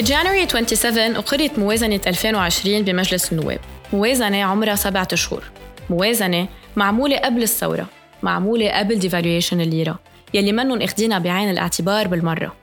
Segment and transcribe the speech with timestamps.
[0.00, 3.60] بجانوري 27 أقرت موازنة 2020 بمجلس النواب.
[3.92, 5.44] موازنة عمرها سبعة أشهر.
[5.90, 7.86] موازنة معمولة قبل الثورة
[8.22, 9.98] معمولة قبل ديفالويشن الليرة
[10.34, 12.56] يلي منن إخدينها بعين الاعتبار بالمرة.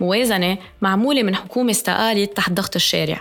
[0.00, 3.20] موازنة معمولة من حكومة استقالت تحت ضغط الشارع.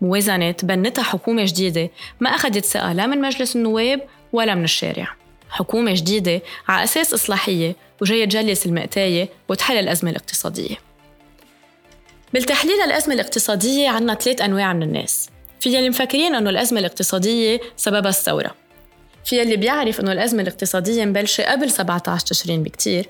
[0.00, 1.90] موازنة تبنتها حكومة جديدة
[2.20, 4.00] ما أخذت ثقة لا من مجلس النواب
[4.32, 5.08] ولا من الشارع.
[5.50, 10.93] حكومة جديدة على أساس إصلاحية وجاية تجلس المأتاية وتحل الأزمة الاقتصادية.
[12.34, 15.28] بالتحليل الأزمة الاقتصادية عنا ثلاث أنواع من الناس.
[15.60, 18.54] في يلي مفكرين أنه الأزمة الاقتصادية سببها الثورة.
[19.24, 23.08] في يلي بيعرف أنه الأزمة الاقتصادية مبلشة قبل 17 تشرين بكتير.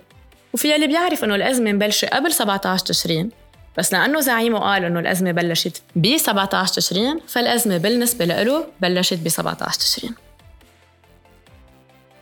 [0.54, 3.30] وفي يلي بيعرف أنه الأزمة مبلشة قبل 17 تشرين.
[3.78, 9.28] بس لأنه زعيمه قال أنه الأزمة بلشت ب 17 تشرين فالأزمة بالنسبة له بلشت ب
[9.28, 10.14] 17 تشرين.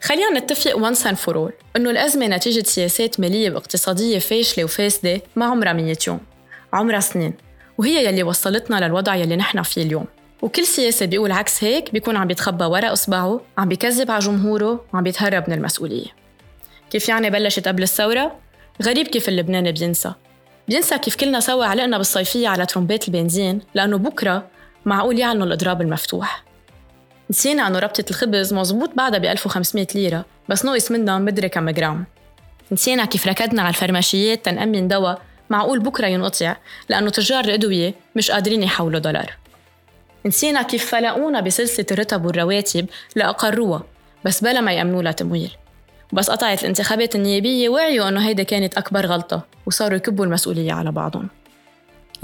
[0.02, 5.46] خلينا نتفق once and for all إنه الأزمة نتيجة سياسات مالية واقتصادية فاشلة وفاسدة ما
[5.46, 6.31] عمرها 100 يوم.
[6.72, 7.34] عمرها سنين.
[7.78, 10.06] وهي يلي وصلتنا للوضع يلي نحن فيه اليوم.
[10.42, 15.02] وكل سياسي بيقول عكس هيك بيكون عم بيتخبى ورا إصبعه عم بيكذب على جمهوره وعم
[15.02, 16.06] بيتهرب من المسؤولية.
[16.90, 18.38] كيف يعني بلشت قبل الثورة؟
[18.82, 20.12] غريب كيف اللبناني بينسى.
[20.68, 24.46] بينسى كيف كلنا سوا علقنا بالصيفية على ترومبات البنزين لأنه بكرة
[24.84, 26.44] معقول يعلنوا الإضراب المفتوح.
[27.30, 32.04] نسينا أنه ربطة الخبز مزبوط بعدها ب 1500 ليرة بس ناقص منها مدري كم جرام.
[32.72, 36.56] نسينا كيف ركضنا على الفرماشيات تنأمن دواء معقول بكرة ينقطع
[36.88, 39.36] لأنه تجار الأدوية مش قادرين يحولوا دولار.
[40.26, 42.86] نسينا كيف فلقونا بسلسلة الرتب والرواتب
[43.16, 43.82] لأقروها
[44.24, 45.50] بس بلا ما يأمنوا لها تمويل.
[46.12, 51.28] بس قطعت الانتخابات النيابية وعيوا إنه هيدا كانت أكبر غلطة وصاروا يكبوا المسؤولية على بعضهم.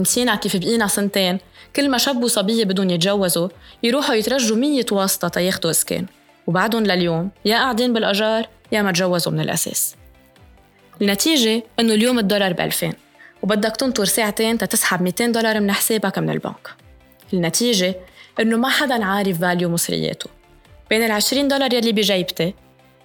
[0.00, 1.38] نسينا كيف بقينا سنتين
[1.76, 3.48] كل ما شاب وصبية بدهم يتجوزوا
[3.82, 6.06] يروحوا يترجوا مية واسطة تياخدوا إسكان.
[6.46, 9.94] وبعدهم لليوم يا قاعدين بالأجار يا ما تجوزوا من الأساس.
[11.02, 13.07] النتيجة إنه اليوم الدولار ب 2000
[13.42, 16.68] وبدك تنطر ساعتين تتسحب 200 دولار من حسابك من البنك.
[17.32, 17.94] النتيجة
[18.40, 20.30] إنه ما حدا عارف فاليو مصرياته.
[20.90, 22.54] بين ال 20 دولار يلي بجيبتي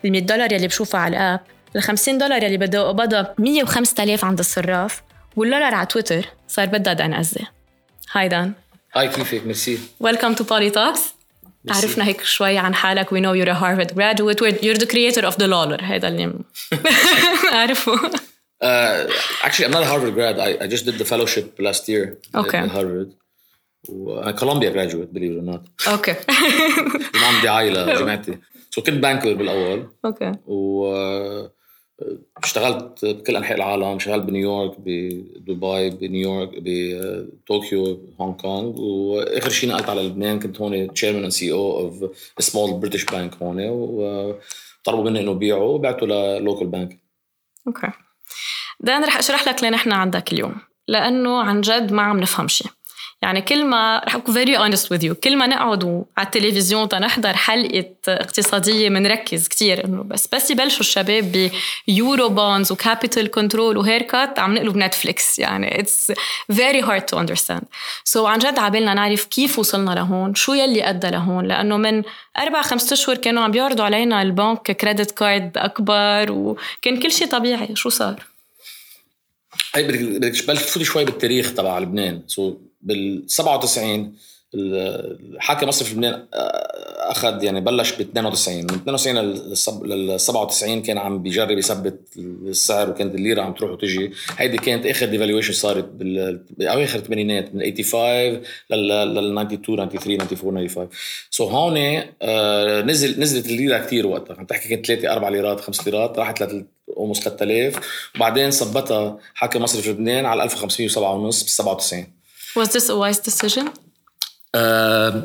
[0.06, 1.40] ال 100 دولار يلي بشوفها على الأب
[1.76, 3.36] ال 50 دولار يلي بده اقبضها
[3.66, 5.02] 105000 عند الصراف
[5.36, 7.42] والدولار على تويتر صار بدها دنقزة
[8.12, 8.54] هاي دان.
[8.96, 9.80] Hi كيفك؟ merci.
[10.00, 11.02] Welcome to Poly Talks
[11.70, 13.08] عرفنا هيك شوي عن حالك.
[13.08, 16.34] We know you're a Harvard graduate you're the creator of the lollar هذا اللي
[17.54, 18.12] عارفه
[18.64, 19.00] Uh,
[19.46, 20.36] actually, I'm not a Harvard grad.
[20.48, 22.06] I, I just did the fellowship last year
[22.42, 22.62] Okay.
[22.66, 23.10] at Harvard.
[23.90, 25.88] و I'm a Columbia graduate, believe it or not.
[25.88, 26.16] Okay
[27.16, 28.38] عندي عائلة جامعتي.
[28.76, 30.94] So كنت banker بالأول okay و
[31.46, 31.50] uh,
[32.44, 40.02] اشتغلت بكل أنحاء العالم، اشتغلت بنيويورك، بدبي، بنيويورك، بطوكيو، هونغ كونغ، وآخر شيء نقلت على
[40.02, 42.10] لبنان كنت هون chairman and CEO of
[42.42, 47.00] a small British bank هون وطلبوا مني إنه بيعه وبعته لل local bank.
[47.68, 47.88] Okay
[48.84, 50.56] دان رح أشرح لك ليه نحن عندك اليوم
[50.88, 52.68] لأنه عن جد ما عم نفهم شيء
[53.22, 57.34] يعني كل ما رح أكون very honest with you كل ما نقعد على التلفزيون تنحضر
[57.34, 61.50] حلقة اقتصادية بنركز كتير إنه بس بس يبلشوا الشباب
[61.88, 66.12] ب Eurobonds و capital control و haircut عم نقلب نتفليكس يعني it's
[66.52, 67.64] very hard to understand
[68.04, 72.04] so عن جد عبالنا نعرف كيف وصلنا لهون شو يلي أدى لهون لأنه من
[72.38, 77.76] أربع خمسة أشهر كانوا عم بيعرضوا علينا البنك credit card أكبر وكان كل شيء طبيعي.
[77.76, 78.33] شو صار؟
[79.76, 82.22] هي بدك بدك تفوتي شوي بالتاريخ تبع لبنان.
[82.28, 84.16] so بال 97
[84.56, 86.26] الحاكم مصرف لبنان
[87.04, 89.18] أخذ يعني بلش ب 92 من 92
[89.86, 94.12] لل 97 كان عم بيجرب يثبت السعر وكانت الليرة عم تروح وتجي.
[94.38, 95.86] هيدي كانت آخر devaluation صارت
[96.50, 100.90] باواخر الثمانينات من 85 لل 92 93 94 95
[101.30, 101.78] so هون
[102.86, 104.36] نزل نزلت الليرة كثير وقتها.
[104.40, 106.66] عم تحكي كانت 3 4 ليرات 5 ليرات راحت ل
[106.98, 107.80] almost 3000
[108.16, 112.06] وبعدين ثبتها حاكم مصرف لبنان على 1507 ونص بال 97
[112.60, 113.68] Was this a wise decision?
[114.56, 115.24] آه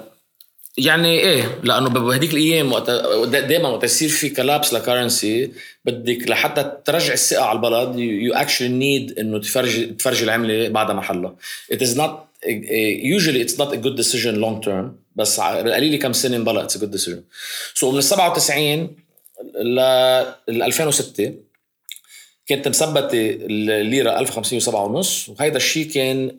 [0.76, 2.90] يعني إيه لأنه بهديك الأيام وقت
[3.30, 5.52] دائما وقت يصير في collapse ل currency
[5.84, 11.36] بدك لحتى ترجع الثقة على البلد you actually need إنه تفرجي تفرجي العملة بعدها محلها.
[11.72, 12.10] It is not
[13.16, 14.84] usually it's not a good decision long term
[15.16, 17.18] بس بالقليل كم سنة بلا it's a good decision.
[17.74, 18.96] So من ال 97
[19.62, 19.78] ل
[20.62, 21.34] 2006
[22.46, 26.36] كانت مثبتة الليره 1507 ونص وهيدا الشيء كان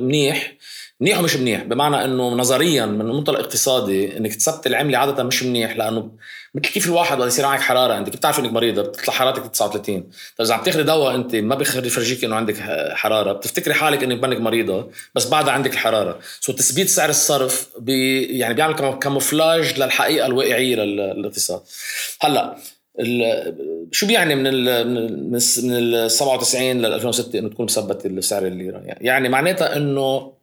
[0.00, 0.54] منيح.
[1.00, 5.76] منيح ومش منيح بمعنى إنه نظريا من منطلق اقتصادي إنك تثبت العملة عادة مش منيح
[5.76, 6.10] لأنه
[6.54, 10.10] مثل كيف الواحد وقت يصير معك حرارة أنت بتعرف إنك مريضه بتطلع حرارتك 39 طيب
[10.40, 12.56] إذا عم تاخذي دواء أنت ما بيفرجيك إنه عندك
[12.92, 16.18] حرارة بتفتكري حالك إنك مانك مريضة بس بعدها عندك الحرارة.
[16.40, 21.60] so تثبيت سعر الصرف بي يعني بيعمل camouflage للحقيقة الواقعية للاقتصاد.
[22.20, 22.56] هلأ
[23.92, 24.88] شو بيعني من ال
[25.62, 30.39] من ال 97 لل 2006 إنه تكون مثبت سعر الليرة؟ يعني معناتها إنه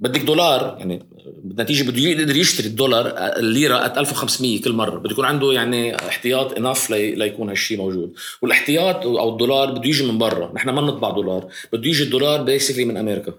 [0.00, 1.02] بدك دولار يعني
[1.44, 6.90] بالنتيجه بده يقدر يشتري الدولار الليرة 1500 كل مرة بده يكون عنده يعني احتياط enough
[6.90, 8.14] لي ليكون هالشيء موجود.
[8.42, 12.84] والاحتياط أو الدولار بده يجي من برا نحن ما نطبع دولار بده يجي الدولار physically
[12.84, 13.32] من أمريكا.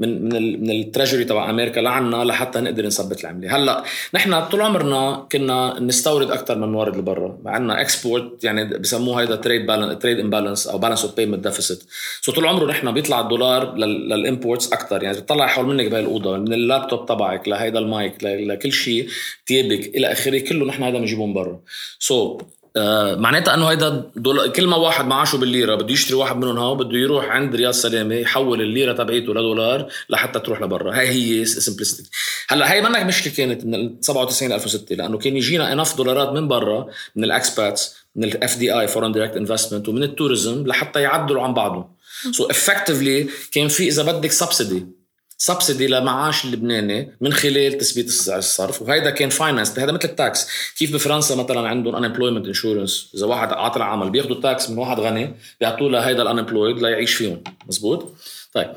[0.00, 3.56] من من من ال treasury تبع أمريكا لعنا لحتى نقدر نثبت العملة.
[3.56, 7.38] هلأ نحن طول عمرنا كنا نستورد أكثر من نورد لبرا.
[7.46, 11.82] عندنا export يعني بسموه هيدا trade balance trade imbalance أو balance of payment deficit
[12.20, 16.36] so طول عمره نحن بيطلع الدولار لل imports أكثر يعني بتطلع حول منك بهي الأوضة
[16.36, 19.08] من اللابتوب تبعك لهيدا المايك لكل شيء
[19.46, 21.60] تيابك إلى آخره كله نحن هذا بنجيبه من برا.
[21.98, 24.10] so so, آه معناتها إنه هيدا
[24.56, 28.14] كل ما واحد معاشه بالليرة بده يشتري واحد منهم هون بده يروح عند رياض سلامة
[28.14, 30.98] يحول الليرة تبعيته لدولار لحتى تروح لبرا.
[30.98, 32.06] هاي هي simplistic
[32.48, 36.48] هلأ هي منا مشكله كانت من 97 ل 2006 لأنه كان يجينا enough دولارات من
[36.48, 36.86] برا
[37.16, 41.54] من ال expats من ال FDI foreign direct investment ومن ال tourism لحتى يعدلوا عن
[41.54, 41.84] بعضهم.
[42.32, 44.99] so so effectively كان في إذا بدك subsidy
[45.42, 50.48] subsidy لمعاش اللبناني من خلال تثبيت الصرف وهيدا كان finance هذا مثل ال tax
[50.78, 55.00] كيف بفرنسا مثلا عندهم unemployment insurance إذا واحد عاطل عمل بياخذوا ال tax من واحد
[55.00, 57.42] غني بيعطوه لهيدا ال unemployed ليعيش فيهم.
[57.68, 58.14] مزبوط؟
[58.54, 58.70] طيب.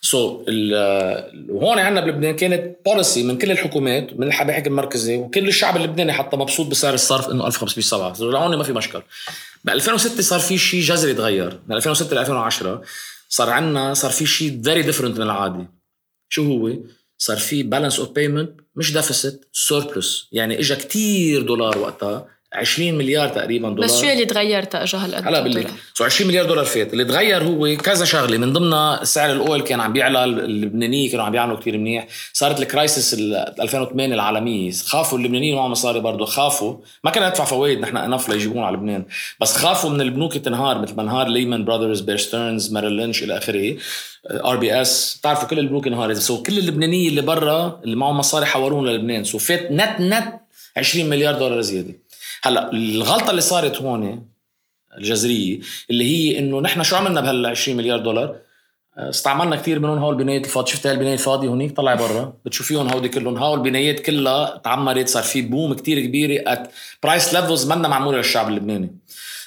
[0.00, 0.48] so so,
[1.48, 6.36] وهون عندنا بلبنان كانت policy من كل الحكومات من الحكم المركزي وكل الشعب اللبناني حتى
[6.36, 9.02] مبسوط بسعر الصرف إنه 1507 لهون ما في مشكل.
[9.64, 11.60] ب 2006 صار في شيء جذري تغير.
[11.68, 12.82] من 2006 ل 2010
[13.28, 15.77] صار عندنا صار في شيء very different من العادي
[16.28, 16.72] شو هو؟
[17.18, 23.28] صار في balance of payment مش deficit surplus يعني اجى كتير دولار وقتها 20 مليار
[23.28, 25.70] تقريبا دولار بس شو اللي تغير تاجى هالقد؟ هلا بقول لك.
[25.94, 26.92] so 20 مليار دولار فات.
[26.92, 28.38] اللي تغير هو كذا شغلة.
[28.38, 32.06] من ضمنها سعر ال oil كان عم بيعلى اللبنانية كانوا عم بيعملوا كثير منيح.
[32.32, 34.72] صارت ال crisis 2008 العالمية.
[34.72, 36.76] خافوا اللبنانيين معهم مصاري برضه خافوا.
[37.04, 37.80] ما كنا ندفع فوائد.
[37.80, 39.04] نحن enough ليجيبون على لبنان.
[39.40, 43.38] بس خافوا من البنوك تنهار مثل ما انهار Lehman Brothers Bear Stearns Merrill Lynch إلى
[43.38, 43.76] آخره.
[44.30, 46.16] RBS بتعرفوا كل البنوك انهارت.
[46.16, 50.34] so كل اللبنانية اللي برا اللي معهم مصاري حولوهم للبنان so فات net net
[50.76, 52.07] 20 مليار دولار زيادة.
[52.44, 54.28] هلا الغلطة اللي صارت هون
[54.98, 58.36] الجذرية اللي هي إنه نحن شو عملنا بهال 20 مليار دولار؟
[58.98, 60.72] استعملنا كثير منهم هول البنايات الفاضية.
[60.72, 62.32] شفت هاي البناية الفاضية هونيك؟ طلع برا.
[62.44, 63.36] بتشوفيهم هودي كلهم.
[63.36, 66.68] هول البنايات كلها تعمرت صار في boom كثير كبيره
[67.02, 68.98] price levels منا معمولة للشعب اللبناني.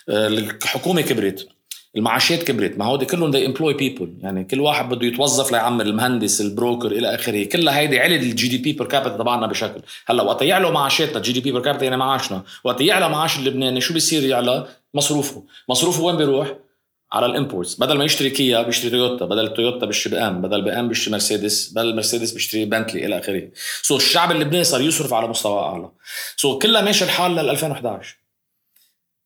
[0.09, 1.47] آه، الحكومة كبرت.
[1.95, 2.77] المعاشات كبرت.
[2.77, 4.07] ما هودي كلهم they employ people.
[4.23, 7.43] يعني كل واحد بده يتوظف ليعمر المهندس البروكر إلى آخره.
[7.43, 9.81] كلها هيدي علي ال GDP per capita تبعنا بشكل.
[10.05, 12.43] هلأ وقت يعلى معاشاتنا ال GDP per capita يعني معاشنا.
[12.63, 15.43] وقت يعلى معاش اللبناني شو بيصير يعلى؟ مصروفه.
[15.69, 16.55] مصروفه وين بيروح؟
[17.13, 20.87] على ال imports بدل ما يشتري كيا بيشتري تويوتا بدل التويوتا بيشتري بام بدل بام
[20.87, 23.49] بيشتري مرسيدس بدل المرسيدس بيشتري بنتلي إلى آخره.
[23.81, 25.91] so الشعب اللبناني صار يصرف على مستوى أعلى.
[26.37, 28.17] so كلها ماشي الحال لل 2011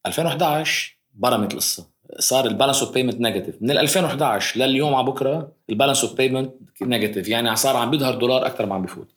[0.05, 1.94] 2011 برمت القصة.
[2.19, 6.51] صار ال balance of payment negative من 2011 لليوم على بكرة ال balance of payment
[6.81, 9.07] negative يعني صار عم بيظهر دولار أكثر ما عم بيفوت.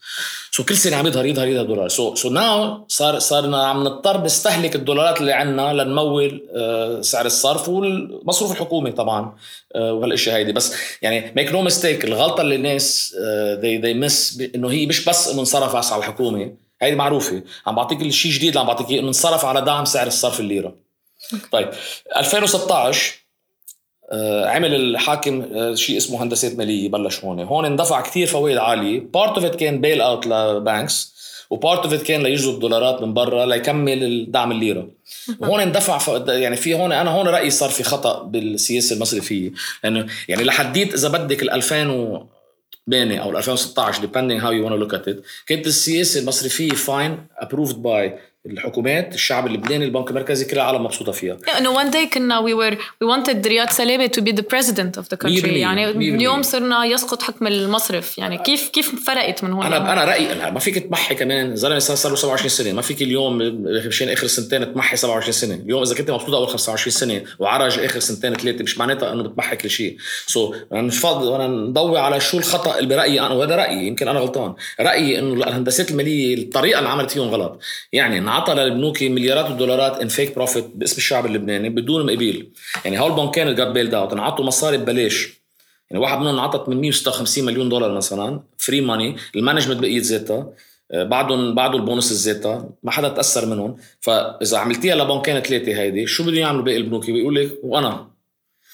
[0.51, 1.89] so كل سنة عم يظهر يظهر يظهر دولار.
[1.89, 7.69] so so now صار صارنا عم نضطر نستهلك الدولارات اللي عندنا لنمول uh, سعر الصرف
[7.69, 9.33] والمصروف الحكومي طبعا
[9.75, 10.53] uh, وهالإشياء هيدي.
[10.53, 13.17] بس يعني make no mistake الغلطة اللي الناس
[13.61, 16.53] they they miss إنه هي مش بس إنه انصرف على الحكومة.
[16.83, 17.43] هيدي معروفة.
[17.67, 20.88] عم بعطيك الشيء جديد عم بعطيك إنه انصرف على دعم سعر الصرف الليرة.
[21.53, 21.69] طيب
[22.17, 23.15] 2016
[24.13, 27.41] آه، عمل الحاكم آه، شيء اسمه هندسات مالية بلش هون.
[27.41, 29.01] هون اندفع كثير فوائد عالية.
[29.01, 31.19] part of كان bailout ل banks
[31.51, 34.89] و part of كان ليجذب دولارات من برا ليكمل دعم الليرة.
[35.41, 36.09] وهون اندفع ف...
[36.29, 39.53] يعني في هون أنا هون رأيي صار في خطأ بالسياسة المصرفية.
[39.85, 45.01] لأنه يعني لحديت إذا بدك ال 2008 أو 2016 depending how you want to look
[45.01, 45.17] at it
[45.47, 48.11] كانت السياسة المصرفية fine approved by
[48.51, 51.37] الحكومات الشعب اللبناني البنك المركزي كل العالم مبسوطة فيها.
[51.59, 55.11] انه one day كنا we were we wanted رياض سلامه to be the president of
[55.11, 58.19] the country يعني اليوم صرنا يسقط حكم المصرف.
[58.19, 61.57] يعني كيف كيف فرقت من هون أنا أنا رأيي ما فيك تمحي كمان.
[61.57, 62.73] زلمة صار له 27 سنة.
[62.73, 63.39] ما فيك اليوم
[63.87, 65.55] مشان آخر سنتين تمحي 27 سنة.
[65.55, 69.57] اليوم إذا كنت مبسوط أول 25 سنة وعرج آخر سنتين ثلاثة مش معناتها إنه بتمحي
[69.57, 69.97] كل شيء.
[70.27, 70.91] so, أنا
[71.37, 73.87] أنا نضوي على شو الخطأ اللي برأيي أنا وهذا رأيي.
[73.87, 74.55] يمكن أنا غلطان.
[74.81, 77.61] رأيي إنه الهندسات المالية الطريقة اللي عملت فيهم غلط.
[77.93, 82.49] يعني انعطى للبنوك مليارات الدولارات in fake profit باسم الشعب اللبناني بدون مقابل
[82.85, 85.29] يعني هول البنكين جاب bailed out انعطوا مصاري ببلاش.
[85.91, 90.53] يعني واحد منهم انعطى 856 مليون دولار مثلا free money ال management بقيت ذاتها
[90.91, 93.77] آه، بعدهم بعده البونس ذاتها ما حدا تأثر منهم.
[94.01, 98.07] فإذا عملتيها لبنكين ثلاثة هيدي شو بدهم يعملوا باقي البنوك؟ بيقول لك وأنا.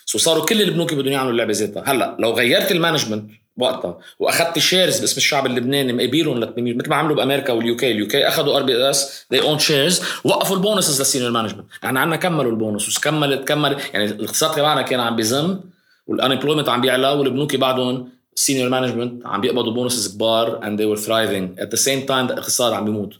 [0.06, 3.98] so صاروا كل البنوك بدهم يعملوا اللعبه ذاتها هلأ لو غيرت ال management وقتها.
[4.18, 7.90] واخذت shares باسم الشعب اللبناني مقابلهم ل 800 مثل ما عملوا بأمريكا وال UK.
[7.90, 11.66] ال UK أخذوا RBS they own shares وقفوا ال bonuses لل senior management.
[11.84, 15.60] نحن عندنا كملوا البونس وكملت كمل يعني الاقتصاد تبعنا كان عم بيزم
[16.06, 21.04] وال unemployment عم بيعلى والبنوك بعدهم senior management عم بيقبضوا bonuses كبار and they were
[21.04, 21.62] thriving.
[21.62, 23.14] At the same time الاقتصاد عم بيموت.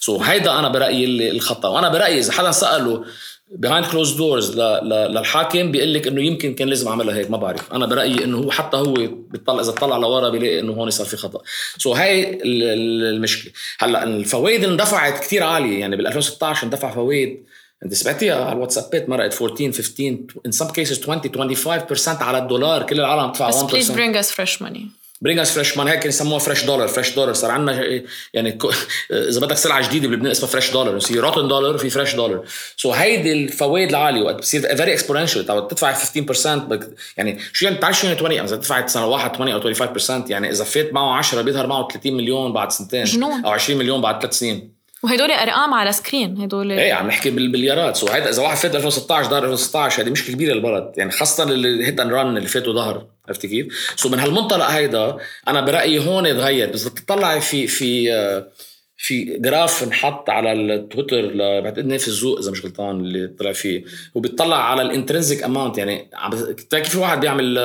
[0.00, 1.68] so هيدا أنا برأيي الخطأ.
[1.68, 3.04] وأنا برأيي إذا حدا سأله
[3.60, 7.72] behind closed doors للحاكم بيقول لك إنه يمكن كان لازم أعملها هيك ما بعرف.
[7.72, 8.94] أنا برأيي إنه هو حتى هو
[9.30, 11.40] بيطلع إذا طلع لورا بيلاقي إنه هون صار في خطأ.
[11.78, 13.52] so هاي المشكلة.
[13.78, 15.80] هلأ الفوائد اندفعت كثير عالية.
[15.80, 17.44] يعني بال 2016 اندفع فوائد.
[17.84, 20.16] أنت سمعتيها على الواتسابات مرقت 14 15
[20.48, 21.20] in some cases 20
[22.08, 22.82] 25% على الدولار.
[22.82, 25.01] كل العالم بتدفع 1% بس please bring us fresh money.
[25.22, 28.02] bring us fresh money هيك يسموها fresh دولار fresh دولار صار عندنا
[28.34, 28.58] يعني
[29.10, 32.96] إذا بدك سلعه جديده بلبنان اسمها fresh دولار في rotten دولار وفي fresh دولار so
[32.96, 35.98] هيدي الفوائد العالية وقت بتصير very exponential تدفع 15%
[37.16, 40.50] يعني شو يعني؟ بتعرف شو يعني 20 إذا دفعت سنة واحد 20 أو 25% يعني
[40.50, 43.04] إذا فات معه 10 بيظهر معه 30 مليون بعد سنتين.
[43.04, 43.44] جنون.
[43.44, 44.72] أو 20 مليون بعد ثلاث سنين.
[45.02, 47.96] وهدول أرقام على screen هدول إيه عم نحكي بالمليارات.
[47.96, 50.92] so هيدا إذا واحد فات 2016 دار 2016 هذه مشكلة كبيرة للبلد.
[50.96, 53.06] يعني خاصة اللي hit and run اللي فاتوا ظهر.
[53.28, 55.16] عرفتي كيف؟ so من هالمنطلق هيدا
[55.48, 56.70] أنا برأيي هون تغير.
[56.70, 58.12] بس تطلعي في في
[58.96, 63.84] في graph انحط على التويتر بعتقد في الزوق إذا مش غلطان اللي طلع فيه.
[64.14, 66.10] وبيطلع على ال intrinsic amount يعني
[66.70, 67.58] كيف واحد بيعمل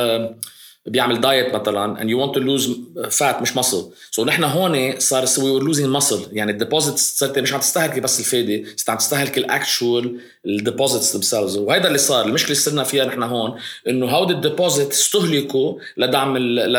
[0.88, 2.70] بيعمل diet مثلا and you want to lose
[3.17, 3.84] fat مش muscle.
[4.12, 6.27] so نحن هون صار we were losing muscle.
[6.32, 10.54] يعني ال deposits صرت مش عم تستهلكي بس الفايدة صرت عم تستهلك ال actual ال
[10.54, 11.58] deposits themselves.
[11.58, 13.56] وهذا اللي صار المشكلة اللي صرنا فيها نحن هون
[13.88, 16.34] إنه هودي ال deposit استهلكوا لدعم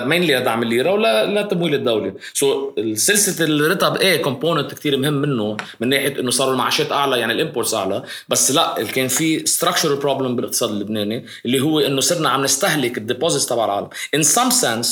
[0.09, 2.13] mainly لدعم الليرة ولا لتمويل الدولة.
[2.35, 7.33] so سلسلة الرتب إيه component كثير مهم منه من ناحية إنه صاروا المعاشات أعلى يعني
[7.33, 8.03] ال imports أعلى.
[8.29, 13.04] بس لا كان في structural problem بالاقتصاد اللبناني اللي هو إنه صرنا عم نستهلك ال
[13.04, 13.89] deposits تبع العالم.
[14.17, 14.89] In some sense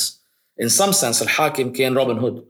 [0.62, 2.44] in some sense الحاكم كان روبن هود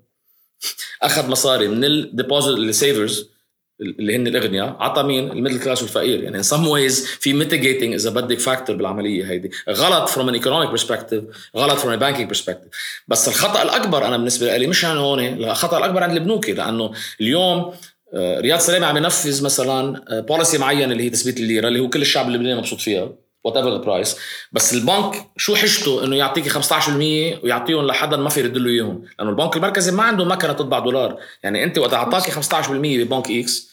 [1.02, 3.36] أخذ مصاري من ال deposit ال savers
[3.80, 6.22] اللي هن الأغنياء عطى مين؟ ال middle class والفقير.
[6.22, 9.50] يعني in some ways في mitigating اذا بدك factor بالعملية هيدي.
[9.70, 11.22] غلط from an economic perspective
[11.56, 12.76] غلط from a banking perspective.
[13.08, 17.74] بس الخطأ الأكبر أنا بالنسبة لي مش عن هون الخطأ الأكبر عند البنوك لأنه اليوم
[18.14, 21.88] آه، رياض سلامه عم ينفذ مثلا policy آه، معين اللي هي تثبيت الليره اللي هو
[21.88, 23.12] كل الشعب اللبناني مبسوط فيها.
[23.46, 24.16] whatever price
[24.52, 29.02] بس البنك شو حاجته إنه يعطيكي 15% ويعطيهم لحدا ما في يرد له إياهم.
[29.18, 31.16] لأنه البنك المركزي ما عنده مكنة تطبع دولار.
[31.42, 33.70] يعني أنت وقت أعطاكي 15% ببنك إكس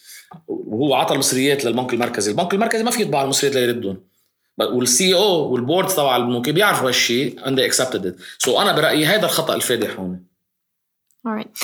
[0.48, 2.32] وهو عطى المصريات للبنك المركزي.
[2.32, 3.98] البنك المركزي ما في يطبع المصريات ليردهم.
[4.58, 7.40] وال CEO وال board تبع البنوك بيعرفوا هالشيء
[7.70, 8.14] accepted it.
[8.38, 10.26] so أنا برأيي هذا الخطأ الفادح هون.
[11.28, 11.64] Alright.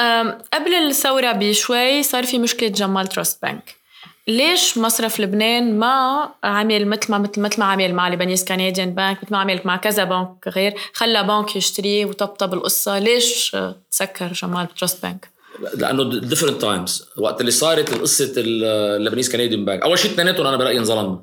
[0.00, 3.79] um, قبل الثورة بشوي صار في مشكلة جمال تراست بنك
[4.28, 9.18] ليش مصرف لبنان ما عمل مثل ما مثل مثل ما عمل مع لبنيز كنديان بانك
[9.22, 12.98] مثل ما عمل مع كذا بنك غير خلى بنك يشتريه وطبطب القصة.
[12.98, 13.56] ليش
[13.90, 15.28] تسكر جمال تراست بانك؟
[15.74, 20.78] لأنه different times وقت اللي صارت قصه اللبنيز كنديان بانك أول شيء اثنيناتهم أنا برأيي
[20.78, 21.18] انظلموا.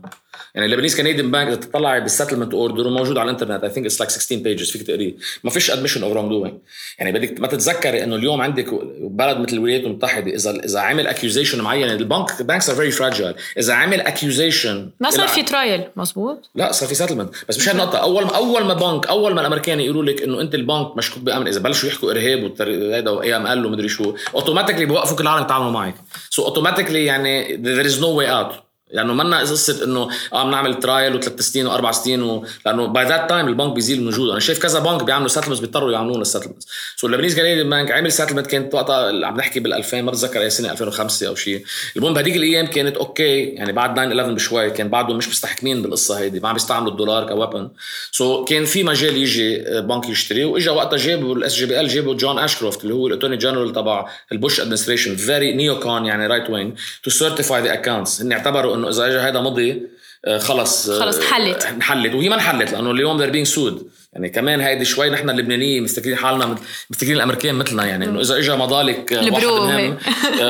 [0.57, 3.99] يعني اللبنيز كنديان بانك إذا تطلع بال settlement order موجود على الإنترنت I think it's
[3.99, 5.13] like 16 pages فيك تقريه.
[5.43, 6.53] ما فيش admission of wrongdoing
[6.99, 8.65] يعني بدك ما تتذكري إنه اليوم عندك
[9.01, 13.73] بلد مثل الولايات المتحدة إذا إذا عمل accusation معين البنك banks are very fragile إذا
[13.73, 18.23] عمل accusation ما صار في trial مزبوط لا صار في settlement بس مش هالنقطه أول
[18.23, 21.59] ما أول ما بنك أول ما الأمريكان يقولوا لك إنه أنت البنك مشكوك بأمن إذا
[21.59, 25.95] بلشوا يحكوا إرهاب وهذا و AML ومدري شو automatically بوقفوا كل العالم يتعاملوا معك.
[26.29, 28.66] so automatically يعني there is no way out.
[28.91, 32.45] لأنه منا قصة إنه آه بنعمل ترايل وثلاث سنين وأربع سنين و...
[32.65, 35.91] لأنه by that time البنك بيزيل من وجوده أنا شايف كذا بنك بيعملوا settlements بيضطروا
[35.91, 39.73] يعملون ال settlements so ال Lebanese Canadian Bank عمل settlement كانت وقتها عم نحكي بال
[39.73, 41.63] 2000 ما بتذكر اي سنة 2005 أو شيء.
[41.95, 46.19] المهم بهذيك الأيام كانت okay يعني بعد 9 11 بشوي كان بعدهم مش مستحكمين بالقصة
[46.19, 47.69] هيدي ما عم بيستعملوا الدولار weapon.
[48.11, 52.83] so كان في مجال يجي بنك يشتري وإجا وقتها جابوا ال SGBL جابوا John Ashcroft
[52.83, 57.09] اللي هو ال attorney general تبع ال Bush administration very neocon يعني right wing to
[57.09, 59.81] certify the accounts هن اعتبروا إنه إذا اجى هذا ماضي
[60.25, 62.13] آه، خلص آه، خلص حلت انحلت.
[62.13, 63.75] وهي ما انحلت لأنه اليوم they're being sued.
[64.17, 66.55] يعني كمان هيدي شوي نحن اللبنانيين مستكلين حالنا
[66.89, 69.97] مستكلين الامريكان مثلنا يعني إنه إذا اجى مضالك واحد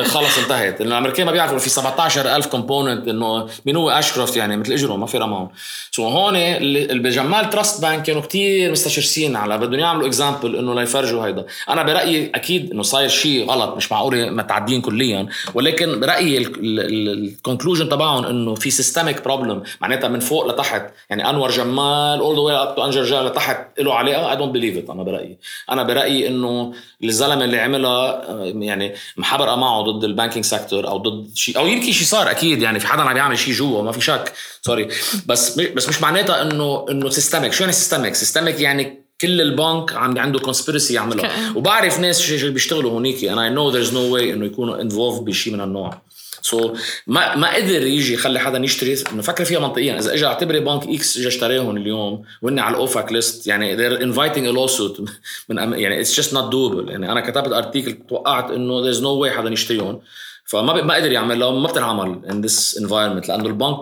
[0.03, 0.79] خلص انتهت.
[0.79, 5.05] لأنه الامريكان ما بيعرفوا في 17000 component إنه مين هو اشكروفت يعني مثل اجرهم ما
[5.05, 5.49] في رماهم.
[5.91, 11.25] so هون اللي بجمال تراست بانك كانوا كتير مستشرسين على بدهم يعملوا example إنه ليفرجوا
[11.25, 11.45] هيدا.
[11.69, 17.89] أنا برأيي أكيد إنه صاير شيء غلط مش معقول متعدين كليا ولكن برأيي ال conclusion
[17.89, 20.83] تبعهم إنه في systemic problem معناتها من فوق لتحت.
[21.09, 23.56] يعني أنور جمال all the way up to انجر جمال لتحت.
[23.79, 25.37] له علاقه I don't believe it أنا برأيي.
[25.71, 26.73] أنا برأيي إنه
[27.03, 31.91] الزلمة اللي عملها يعني محبرقه معه ضد ال banking sector أو ضد شيء أو يمكن
[31.91, 32.61] شيء صار أكيد.
[32.61, 34.33] يعني في حدا عم يعمل شيء جوا ما في شك.
[34.61, 34.87] sorry
[35.25, 40.17] بس بس مش معناتها انه إنه systemic شو يعني systemic systemic يعني كل البنك عم
[40.17, 41.53] عنده conspiracy يعملها.
[41.55, 43.23] وبعرف ناس بيشتغلوا هونيك.
[43.23, 46.01] أنا I know there's no way إنه يكونوا involved بشيء من النوع.
[46.47, 46.77] so,
[47.07, 49.99] ما ما قدر يجي يخلي حدا يشتري إنه فكر فيها منطقيا.
[49.99, 54.01] إذا اجى اعتبري بنك X اجى اشتراهم اليوم وهن على ال OFAC list يعني they're
[54.01, 55.01] inviting a lawsuit
[55.49, 59.37] من يعني it's just not doable يعني أنا كتبت article توقعت إنه there's no way
[59.37, 59.99] حدا يشتريهم.
[60.45, 63.77] فما ما قدر يعملها ما بتنعمل in this environment لأنه البنك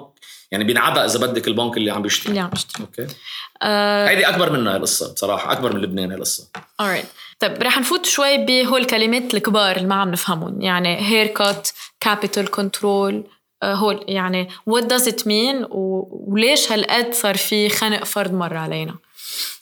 [0.52, 2.30] يعني بينعدى إذا بدك البنك اللي عم بيشتري.
[2.30, 2.84] اللي عم بيشتري.
[2.84, 3.08] okay.
[3.62, 6.48] آه هيدي أكبر منها القصة بصراحة أكبر من لبنان هالقصة.
[6.82, 7.06] Alright
[7.40, 13.24] طيب رح نفوت شوي بهول الكلمات الكبار اللي ما عم نفهمهم يعني haircut capital control
[13.64, 18.96] هول يعني what does it mean وليش هالقد صار في خنق فرد مر علينا؟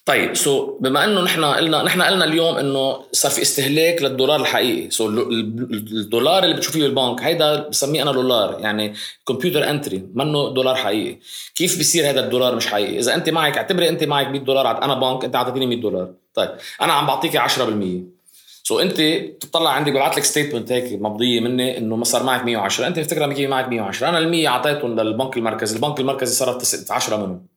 [0.06, 4.90] طيب so بما إنه نحن قلنا نحن قلنا اليوم إنه صار في استهلاك للدولار الحقيقي.
[4.90, 8.94] so الدولار اللي بتشوفيه بالبنك هيدا بسميه أنا دولار يعني
[9.28, 11.20] computer entry منه دولار حقيقي.
[11.56, 14.94] كيف بيصير هذا الدولار مش حقيقي؟ إذا أنت معك اعتبري أنت معك 100 دولار أنا
[14.94, 16.14] بنك أنت اعطيتني 100 دولار.
[16.34, 16.50] طيب
[16.82, 18.14] أنا عم بعطيك 10%
[18.64, 19.02] so, أنت
[19.36, 23.48] بتطلع عندي ببعث لك statement هيك ممضية مني إنه ما صار معك 110 أنت بتفتكر
[23.48, 25.76] معك 110 أنا ال 100 أعطيتهم للبنك المركزي.
[25.76, 27.53] البنك المركزي صرف 10 منهم.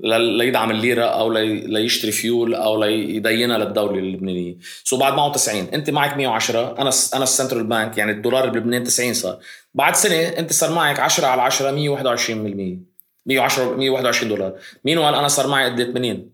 [0.00, 4.56] ليدعم الليرة أو ليشتري فيول أو ليدينها للدولة اللبنانية.
[4.84, 8.84] so بعد معه 90 أنت معك 110 أنا أنا ال central bank يعني الدولار بلبنان
[8.84, 9.38] 90 صار.
[9.74, 12.78] بعد سنة أنت صار معك 10 على 10 121%
[13.26, 14.52] 110 121 دولار.
[14.84, 16.30] مين قال أنا صار معي قد 80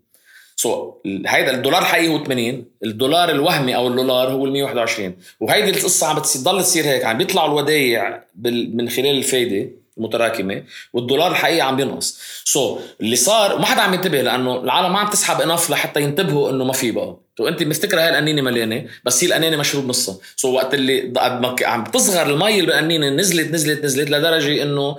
[0.56, 6.06] so, هيدا الدولار الحقيقي هو 80 الدولار الوهمي أو اللولار هو ال 121 وهيدي القصة
[6.06, 8.24] عم بتضل تصير هيك عم بيطلعوا الودايع
[8.74, 9.83] من خلال الفايدة.
[9.96, 12.18] متراكمة والدولار الحقيقي عم بينقص.
[12.44, 16.50] so, اللي صار ما حدا عم ينتبه لأنه العالم ما عم تسحب enough لحتى ينتبهوا
[16.50, 17.16] إنه ما في بقى.
[17.36, 20.16] تو أنت مفتكرة هاي القنينه مليانة بس هي القنينه مشروب نصها.
[20.36, 21.12] so, وقت اللي
[21.64, 24.96] عم تصغر المي اللي بالقنينه نزلت نزلت نزلت لدرجة إنه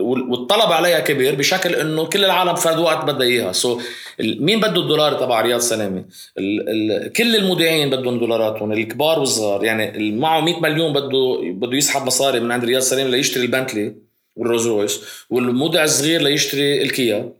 [0.00, 3.52] والطلب عليها كبير بشكل إنه كل العالم فرد وقت بدها إياها.
[3.52, 3.82] so,
[4.20, 6.04] مين بده الدولار تبع رياض سلامة؟
[6.38, 9.64] ال ال كل المودعين بدهم دولاراتهم الكبار والصغار.
[9.64, 14.11] يعني معه 100 مليون بده بده يسحب مصاري من عند رياض سلامة ليشتري البنتلي.
[14.36, 17.32] وال Rolls Royce والمودع الصغير ليشتري الكيا.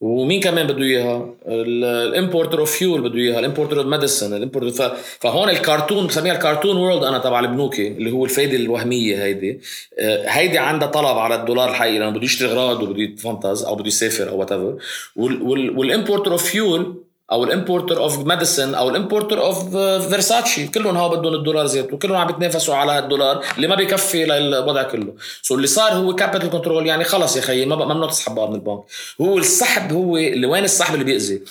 [0.00, 4.43] ومين كمان بده إياها؟ ال importer of fuel بده إياها، ال importer of medicine، ال
[4.43, 9.60] importer فهون الكرتون بسميها ال cartoon world أنا تبع البنوكي اللي هو الفايدة الوهمية هيدي.
[9.98, 13.86] آه، هيدي عندها طلب على الدولار الحقيقي لأنه بده يشتري أغراض وبده يتفنطز أو بده
[13.86, 14.78] يسافر أو whatever
[15.76, 19.76] وال importer of fuel أو ال importer of medicine أو ال importer of
[20.08, 24.82] Versace كلهم هو بدهم الدولار ذات وكلهم عم بيتنافسوا على الدولار اللي ما بيكفي للوضع
[24.82, 25.14] كله.
[25.42, 28.80] so اللي صار هو capital control يعني خلص يا خيي ما ممنوع تسحب من البنك.
[29.20, 31.42] هو السحب هو اللي وين السحب اللي بيأذي؟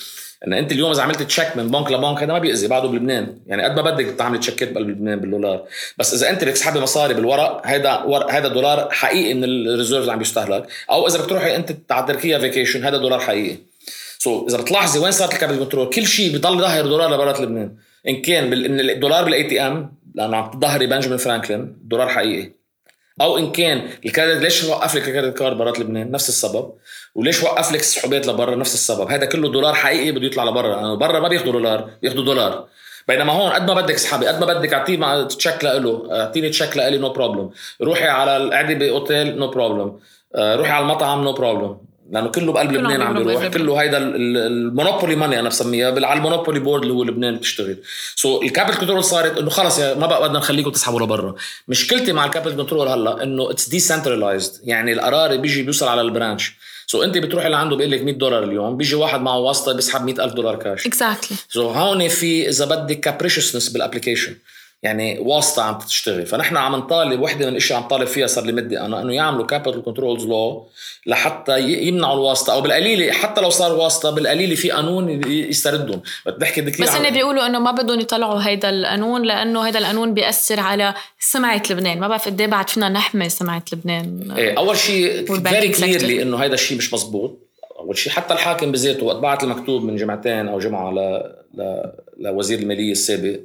[0.47, 3.37] ان أنت اليوم إذا عملت تشيك من بنك لبنك هذا ما بيأذي بعده بلبنان.
[3.47, 5.63] يعني قد ما بدك تعمل تشيكات بلبنان بالدولار.
[5.97, 10.21] بس إذا أنت بدك تسحبي مصاري بالورق هذا هذا دولار حقيقي من ال reserves عم
[10.21, 10.67] يستهلك.
[10.91, 13.57] أو إذا بتروحي أنت على تركيا vacation هذا دولار حقيقي.
[14.23, 17.75] so, إذا بتلاحظي وين صارت ال capital control كل شيء بضل ظاهر دولار لبرات لبنان.
[18.07, 18.53] إن كان.
[18.53, 22.51] إن الدولار بال ATM لأنه عم تظهري Benjamin Franklin دولار حقيقي.
[23.21, 26.73] أو إن كان ال credit ليش وقف لك ال credit card برات لبنان؟ نفس السبب.
[27.15, 29.11] وليش وقف لك السحوبات لبرا؟ نفس السبب.
[29.11, 32.67] هذا كله دولار حقيقي بده يطلع لبرا لأنه برا ما بياخذوا دولار بياخذوا دولار.
[33.07, 36.97] بينما هون قد ما بدك اسحبي قد ما بدك أعطيه تشيك له أعطيني تشيك لإلي
[36.97, 37.49] no problem
[37.81, 39.99] روحي على القعدة بأوتيل no problem
[40.37, 41.77] روحي على المطعم نو بروبلم
[42.11, 43.47] لأنه كله بقلب لبنان عم بيروح.
[43.47, 47.77] كله هيدا ال Monopoly money أنا بسميها على ال Monopoly board اللي هو لبنان بتشتغل.
[48.15, 51.35] so ال capital control صارت إنه خلص يا ما بقى بدنا نخليكم تسحبوا لبرا.
[51.67, 56.08] مشكلتي مع ال capital control هلأ إنه it's decentralized يعني القرار بيجي بيوصل على ال
[56.08, 56.53] branch.
[56.87, 60.33] so أنت بتروحي لعنده بيقول لك 100 دولار اليوم بيجي واحد معه واسطة بيسحب 100000
[60.33, 64.35] دولار cash exactly so هون في إذا بدك capriciousness بال application
[64.83, 68.51] يعني واسطة عم تشتغل فنحن عم نطالب وحدة من الاشياء عم طالب فيها صار لي
[68.51, 70.67] مدة أنا إنه يعملوا capital controls law
[71.05, 76.01] لحتى يمنعوا الواسطة أو بالقليلة حتى لو صار واسطة بالقليلة في قانون يستردهم.
[76.27, 80.59] بتحكي كثير بس هن بيقولوا إنه ما بدهم يطلعوا هيدا القانون لأنه هيدا القانون بيأثر
[80.59, 81.99] على سمعة لبنان.
[81.99, 84.31] ما بعرف قد إيه بعد فينا نحمي سمعة لبنان.
[84.37, 87.39] إيه أول شيء very clearly إنه هيدا الشيء مش مزبوط.
[87.79, 90.99] أول شيء حتى الحاكم بذاته وقت بعت المكتوب من جمعتين أو جمعة ل...
[91.53, 91.83] ل...
[92.19, 93.39] لوزير المالية السابق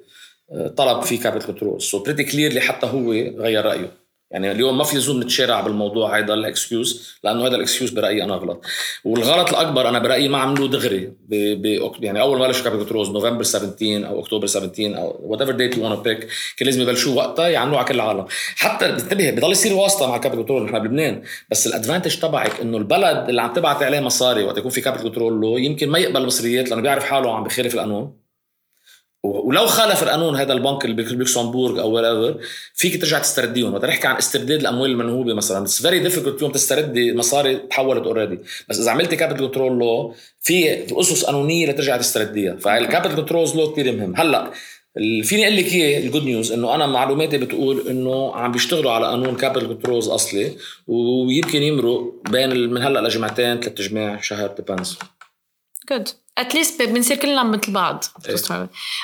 [0.76, 1.83] طلب فيه capital control.
[1.83, 4.08] So pretty clearly حتى هو غير رأيه.
[4.30, 8.24] يعني اليوم ما في لزوم نتشارع بالموضوع هيدا ال excuse لأنه هذا ال excuse برأيي
[8.24, 8.64] أنا غلط.
[9.04, 11.34] والغلط الأكبر أنا برأيي ما عملوه دغري ب...
[11.62, 11.92] ب...
[12.04, 15.85] يعني أول ما بلشوا capital control November 17 أو أكتوبر 17 أو whatever date you
[15.85, 16.18] wanna pick
[16.56, 18.26] كان لازم يبلشوا وقتها يعملوه على كل العالم.
[18.56, 21.22] حتى انتبه بضل يصير واسطة مع ال capital control نحن بلبنان.
[21.50, 25.09] بس ال advantage تبعك إنه البلد اللي عم تبعت عليه مصاري وقت يكون في capital
[25.09, 28.27] control law يمكن ما يقبل مصريات لأنه بيعرف حاله عم بخالف القانون.
[29.22, 32.40] ولو خالف القانون هذا البنك اللي بلوكسمبورغ أو wherever
[32.74, 33.74] فيك ترجع تسترديهم.
[33.74, 35.62] وقت نحكي عن استرداد الأموال المنهوبة مثلا.
[35.62, 40.85] It's very difficult اليوم تستردي مصاري تحولت already بس إذا عملتي capital control law في
[41.00, 42.57] أسس قانونية لترجع تسترديها.
[42.57, 44.16] فال capital control law كثير مهم.
[44.16, 44.50] هلأ
[45.22, 49.07] فيني أقول لك إياه ال good news إنه أنا معلوماتي بتقول إنه عم بيشتغلوا على
[49.07, 50.52] قانون capital controls أصلي
[50.87, 54.48] ويمكن يمرق بين من هلأ لجمعتين ثلاث جماع شهر
[55.88, 58.05] ديبانز good at least بنصير كلنا مثل بعض.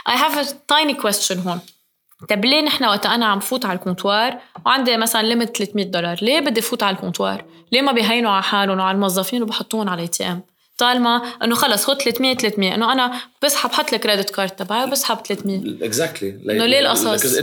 [0.09, 1.61] I have a tiny question هون.
[2.29, 6.18] طيب ليه نحن وقت أنا عم فوت على ال comptoir وعندي مثلا limit 300 دولار
[6.23, 10.03] ليه بدي فوت على ال comptoir؟ ليه ما بيهينوا على حالهم وعلى الموظفين وبحطوهم على
[10.03, 10.42] ATM
[10.78, 15.18] طالما إنه خلص خد 300 300 إنه أنا بسحب حط لك credit card تبعي وبسحب
[15.26, 17.38] 300 Exactly إنه ليه القصص؟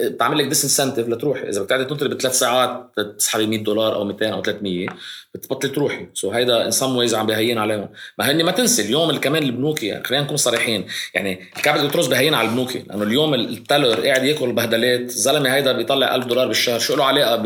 [0.00, 4.42] بتعمل لك disincentive لتروحي إذا بدك تنطري بثلاث ساعات تسحبي 100 دولار أو 200 أو
[4.42, 4.86] 300
[5.34, 6.06] بتبطلي تروحي.
[6.14, 7.88] so هيدا in some ways عم بهين عليهم.
[8.18, 10.86] ما هن ما تنسي اليوم كمان البنوكي يعني خلينا نكون صريحين.
[11.14, 15.00] يعني ال capital controls بهين على البنوكي لأنه اليوم ال teller قاعد يأكل بهدلات.
[15.00, 16.78] الزلمه هيدا بيطلع 1000 دولار بالشهر.
[16.78, 17.36] شو له علاقة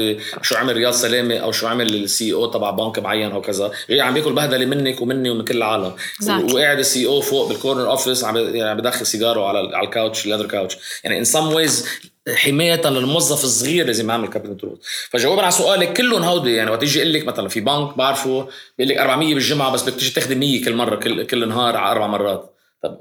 [0.40, 4.14] بشو عمل رياض سلامة أو شو عمل ال CEO تبع بنك معين أو كذا؟ عم
[4.14, 5.92] بيأكل بهدلة منك ومني ومن كل العالم.
[6.22, 6.54] Exactly.
[6.54, 10.24] وقاعد ال CEO فوق بال corner office عم يعني بدخل سيجاره على على ال couch
[10.24, 11.86] ال leather couch يعني in some ways
[12.34, 14.78] حمايه للموظف الصغير لازم يعمل capital control
[15.10, 18.94] فجوابا على سؤالك كلهم هودي يعني وقت يجي يقول لك مثلا في بنك بعرفه بيقول
[18.94, 22.06] لك 400 بالجمعة بس بدك تيجي تاخذي 100 كل مرة كل كل نهار على أربع
[22.06, 22.54] مرات.
[22.82, 22.98] طب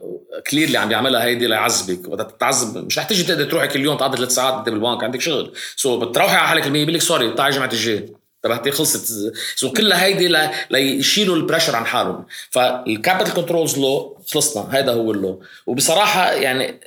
[0.52, 2.08] clearly عم بيعملها هيدي ليعذبك.
[2.08, 5.22] وقت تتعذب مش رح تيجي تقدر تروحي كل يوم تقضي ثلاث ساعات انت بالبنك عندك
[5.22, 5.54] شغل.
[5.76, 8.23] so بتروحي على حالك ال 100 بيقول لك sorry تعي الجمعه الجاي.
[8.44, 10.36] تبعتي خلصت so كلها هيدي
[10.70, 16.32] ليشيلوا ال pressure عن حالهم فال capital controls law خلصنا هذا هو ال law وبصراحة
[16.32, 16.80] يعني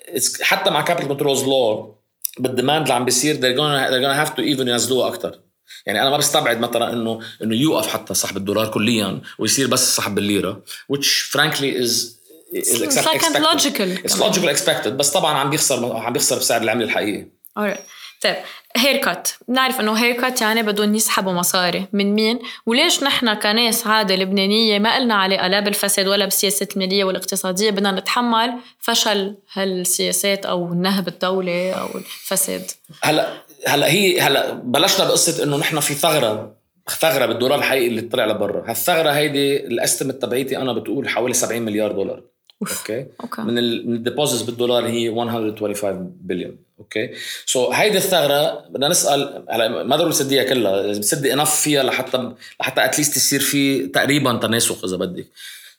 [0.43, 1.95] حتى مع capital controls law
[2.39, 5.39] بال demand اللي عم بيصير they're gonna, they're gonna have to even ينزلوها أكثر
[5.87, 10.15] يعني أنا ما بستبعد مثلا انه إنه يوقف حتى سحب الدولار كليا ويصير بس سحب
[10.15, 12.17] بالليره which frankly is
[12.57, 13.43] is It's expected.
[13.53, 13.91] logical.
[14.07, 17.27] It's logical expected بس طبعا عم بيخسر عم بيخسر بسعر العملة الحقيقي.
[17.59, 17.79] Alright.
[18.23, 18.37] طيب
[18.77, 21.87] haircut بنعرف إنه haircut يعني بدهم يسحبوا مصاري.
[21.93, 27.05] من مين؟ وليش نحن كناس عادة لبنانية ما قلنا عليها لا بالفساد ولا بالسياسات المالية
[27.05, 32.71] والاقتصادية بدنا نتحمل فشل هالسياسات أو نهب الدولة أو الفساد؟
[33.03, 36.57] هلا هلا هي هلا بلشنا بقصة إنه نحن في ثغرة
[36.91, 38.71] ثغرة بالدولار الحقيقي اللي طلع لبرا.
[38.71, 42.23] هالثغرة هيدي ال estimate تبعيتي أنا بتقول حوالي 70 مليار دولار.
[42.63, 43.07] okay
[43.39, 49.97] من ال deposits بالدولار هي 125 billion okay so, هيدي الثغرة بدنا نسأل هلا ما
[49.97, 54.85] ضروري تسديها كلها لازم تسدي enough فيها لحتى لحتى at least يصير في تقريبا تناسق
[54.85, 55.27] إذا بدك.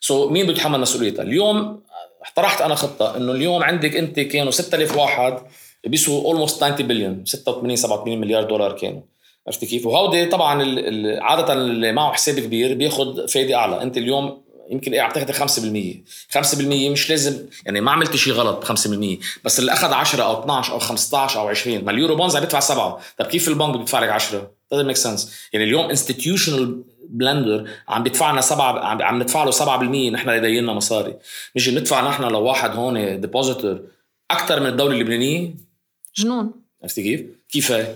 [0.00, 1.80] so, مين بيتحمل مسؤوليتها؟ اليوم
[2.22, 5.38] اقترحت أنا خطة إنه اليوم عندك أنت كانوا 6000 واحد
[5.86, 9.00] بيسوا almost 90 بليون 86 87 مليار دولار كانوا
[9.46, 10.62] عرفتي كيف؟ وهودي طبعا
[11.20, 16.54] عادة اللي معه حساب كبير بياخذ فايدة أعلى، أنت اليوم يمكن إيه عم تاخذ 5%
[16.54, 20.40] 5% مش لازم يعني ما عملت شيء غلط ب 5% بس اللي أخذ 10 أو
[20.42, 24.00] 12 أو 15 أو 20 ما ال Eurobonds عم يدفع 7 طيب كيف البنك بيدفع
[24.00, 29.44] لك 10 doesn't make sense يعني اليوم institutional lender عم بيدفع لنا 7 عم ندفع
[29.44, 31.14] له 7% نحن يدينا مصاري.
[31.56, 33.80] نيجي ندفع نحن لواحد هون depositor
[34.30, 35.54] أكثر من الدولة اللبنانية؟
[36.16, 36.50] جنون
[36.82, 37.94] عرفتي كيف؟ كيف؟ هي؟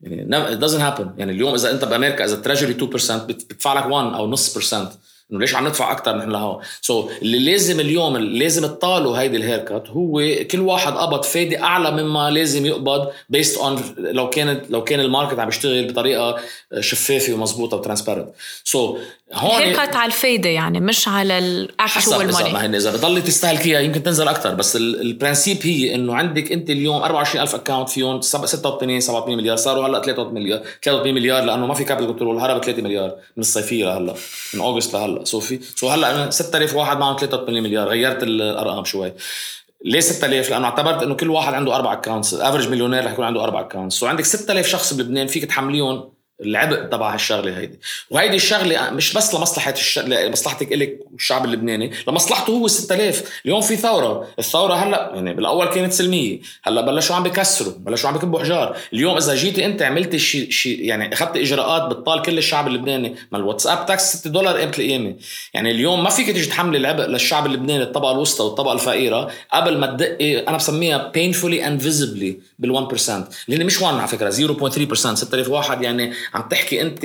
[0.00, 1.06] يعني it doesn't happen.
[1.18, 4.92] يعني اليوم إذا أنت بأمريكا إذا ال treasury 2% بتدفع لك 1 أو نص percent
[5.32, 9.36] إنه ليش عم ندفع أكثر نحن لهون so, اللي لازم اليوم اللي لازم تطالوا هيدي
[9.36, 14.70] ال haircut هو كل واحد قبض فايدة أعلى مما لازم يقبض based on لو كانت
[14.70, 16.36] لو كان ال market عم يشتغل بطريقة
[16.80, 18.28] شفافة ومضبوطه و
[18.64, 18.96] transparent.
[18.96, 19.00] So,
[19.32, 23.80] هون haircut على الفايدة يعني مش على ال actual money ما هن إذا بضل تستهلكيها
[23.80, 29.00] يمكن تنزل أكثر بس ال principe هي إنه عندك أنت اليوم 24000 account فيهم 86
[29.00, 32.82] 87 مليار صاروا هلا 83 مليار 83 مليار لأنه ما في capital control هرب 3
[32.82, 34.14] مليار من الصيفية لهلا
[34.54, 35.15] من August لهلا.
[35.24, 39.12] so في so هلا أنا 6000 واحد معهم 83 مليار غيرت الأرقام شوي.
[39.84, 43.44] ليه 6000 لأنه اعتبرت إنه كل واحد عنده أربع accounts average millionaire رح يكون عنده
[43.44, 47.78] أربع accounts so عندك 6000 شخص بلبنان فيك تحمليهم العبء تبع هالشغلة هيدي.
[48.10, 49.98] وهيدي الشغلة مش بس لمصلحة الش...
[49.98, 54.28] لمصلحتك إلك والشعب اللبناني لمصلحته هو 6000 اليوم في ثورة.
[54.38, 56.40] الثورة هلأ يعني بالأول كانت سلمية.
[56.64, 60.74] هلأ بلشوا عم بكسروا بلشوا عم بكبوا حجار اليوم إذا جيتي أنت عملتي شيء شي
[60.74, 63.14] يعني اخذت إجراءات بتطال كل الشعب اللبناني.
[63.32, 65.14] ما الواتساب تاكس 6 دولار قيمة القيامة.
[65.54, 69.86] يعني اليوم ما فيك تيجي تحملي العبء للشعب اللبناني الطبقة الوسطى والطبقة الفقيرة قبل ما
[69.86, 73.10] تدقي أنا بسميها painfully and visibly بال 1%
[73.48, 77.04] اللي مش 1 على فكرة 0.3% 6000 واحد يعني عم تحكي انت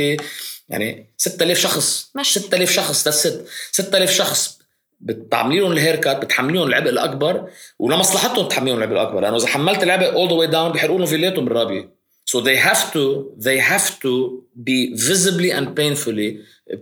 [0.69, 4.61] يعني 6000 شخص مش 6000 شخص ست 6000 شخص
[5.01, 9.19] بتعملي لهم ال hair بتحمليهم العبء الأكبر ولمصلحتهم بتحمليهم العبء الأكبر.
[9.19, 12.00] لأنه إذا حملت العبء all the way down بيحرقوا لهم فيلاتهم بالرابية.
[12.25, 13.03] So they have to
[13.47, 16.29] they have to be visibly and painfully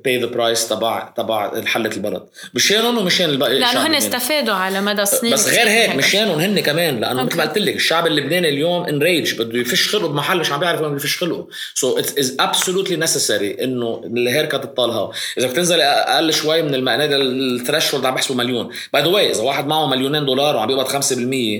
[0.03, 2.23] pay the price تبع تبع حلة البلد.
[2.53, 6.99] مشانهم ومشان الباقي لأنه هن استفادوا على مدى سنين بس غير هيك مشانهم هن كمان
[6.99, 10.59] لأنه مثل ما قلت لك الشعب اللبناني اليوم enraged بده يفش خلقه بمحل مش عم
[10.59, 11.47] بيعرف وين يفش خلقه.
[11.75, 17.09] so it is absolutely necessary إنه ال haircut تطالها إذا بتنزل أقل شوي من المقناة
[17.11, 18.69] ال threshold عم بحسبوا مليون.
[18.93, 21.03] by the way إذا واحد معه مليونين دولار وعم بيقبض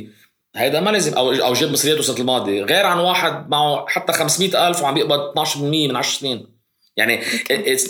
[0.06, 0.19] 5%
[0.56, 4.68] هيدا ما لازم أو أو جاب مصرياته السنة الماضيه غير عن واحد معه حتى 500
[4.68, 6.60] ألف وعم بيقبض 12% من 10 سنين.
[6.98, 7.22] يعني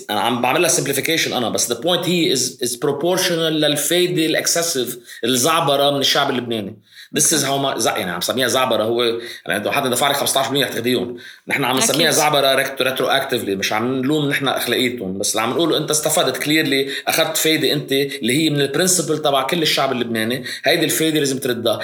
[0.10, 4.33] أنا عم بعمل لها simplification أنا بس the point هي is is proportional للفايدة ال
[4.33, 6.82] excessive الزعبرة من الشعب اللبناني.
[7.18, 8.84] This is how ما يعني عم سميها زعبرة.
[8.84, 11.18] هو يعني انت حدا دفع لك 15% رح تاخذيهم
[11.48, 15.18] نحن عم نسميها زعبرة retroactively مش عم نلوم نحن أخلاقيتهم.
[15.18, 19.18] بس اللي عم نقوله أنت استفدت clearly أخذت فايدة أنت اللي هي من ال principal
[19.18, 20.44] تبع كل الشعب اللبناني.
[20.64, 21.80] هيدي الفايدة لازم تردها.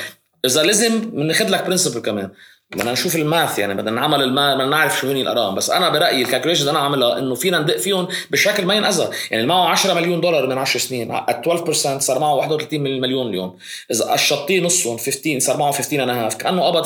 [0.46, 2.32] إذا لازم بناخذ لك principal كمان.
[2.72, 5.56] بدنا نشوف ال math يعني بدنا نعمل ال math بدنا نعرف شو هن الأرقام.
[5.56, 9.04] بس أنا برأيي ال calculations أنا عاملها إنه فينا ندق فيهم بشكل ما ينأذى.
[9.04, 11.18] يعني اللي معه 10 مليون دولار من 10 سنين.
[11.18, 13.58] 12% صار معه 31 مليون اليوم.
[13.92, 16.86] إذا قشطتيه نصهم 15 صار معه 15 and half كأنه قبض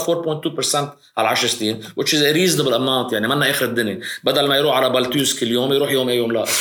[0.72, 0.76] 4.2%
[1.17, 4.00] على 10 سنين which is a reasonable amount يعني منا آخر الدنيا.
[4.24, 6.32] بدل ما يروح على بلتوس كل يوم يروح يوم اي يوم.
[6.32, 6.45] لا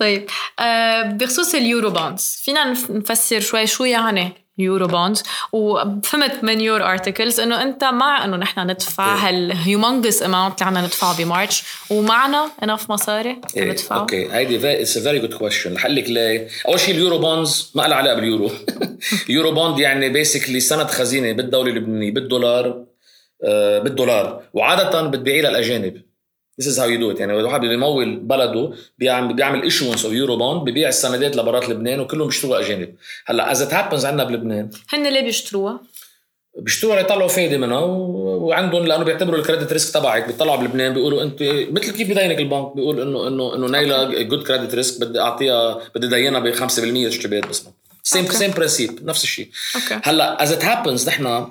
[0.00, 0.26] طيب
[0.60, 7.62] آه بخصوص ال Eurobonds فينا نفسر شوي شو يعني؟ Eurobonds وفهمت من your articles إنه
[7.62, 9.28] أنت مع إنه نحن ندفع إيه.
[9.28, 13.70] هال humongous amount اللي عنا ندفعه بمارش ومعنا enough مصاري إيه.
[13.70, 14.32] ندفعه okay.
[14.32, 17.96] هيدي it's a very good question رح لك ليه؟ أول شيء ال Eurobonds ما لها
[17.96, 18.50] علاقة باليورو.
[19.28, 22.84] Eurobond يعني basically سند خزينة بالدولة اللبنانية بالدولار
[23.44, 24.42] آه بالدولار.
[24.54, 26.09] وعادة بتبيعيه للأجانب.
[26.60, 27.20] This is how you do it.
[27.20, 32.26] يعني الواحد بده يمول بلده بيعمل بيعمل issuance of Eurobond ببيع السندات لبرات لبنان وكلهم
[32.26, 32.94] بيشتروها أجانب.
[33.26, 34.70] هلأ as it happens عندنا بلبنان.
[34.88, 35.80] هن ليه بيشتروها؟
[36.58, 40.26] بيشتروها ليطلعوا فايدة منها وعندهم لأنه بيعتبروا ال credit risk تبعك.
[40.26, 44.74] بيطلعوا بلبنان بيقولوا انت مثل كيف بدينك البنك؟ بيقول انه انه إنه نايلا good credit
[44.74, 47.64] risk بدي اعطيها بدي دينها ب 5% تشتري بس.
[48.02, 49.48] same same principe نفس الشيء.
[50.02, 51.46] هلأ as it happens نحن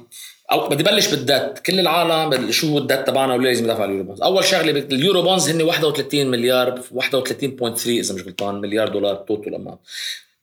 [0.51, 4.21] أو بدي بلش بالدت كل العالم شو الدت تبعنا وليه لازم يدفع ال Eurobonds.
[4.21, 9.79] أول شغلة ال Eurobonds هن 31 مليار 31.3 إذا مش غلطان مليار دولار total amount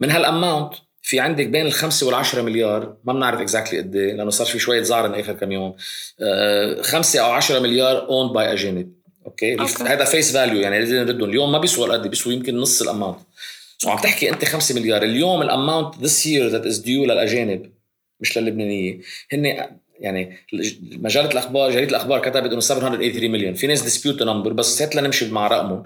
[0.00, 4.30] من هال amount في عندك بين الخمسة والعشرة مليار ما بنعرف exactly قد إيه لأنه
[4.30, 5.76] صار في شوية زعرن آخر كم يوم.
[6.20, 8.92] آه خمسة أو عشرة مليار owned by اجانب
[9.26, 9.56] okay.
[9.86, 13.18] هذا face value يعني لازم نردهم اليوم ما بيسوى قد بيسوى يمكن نص ال amount
[13.78, 15.02] so عم تحكي أنت 5 مليار.
[15.02, 17.72] اليوم ال amount this year that is due للأجانب
[18.20, 19.00] مش للبنانية.
[19.32, 19.66] هن
[20.00, 20.36] يعني
[20.92, 25.30] مجلة الأخبار جريدة الأخبار كتبت إنه 783 مليون في ناس dispute number بس هات لنمشي
[25.30, 25.82] مع رقمهم.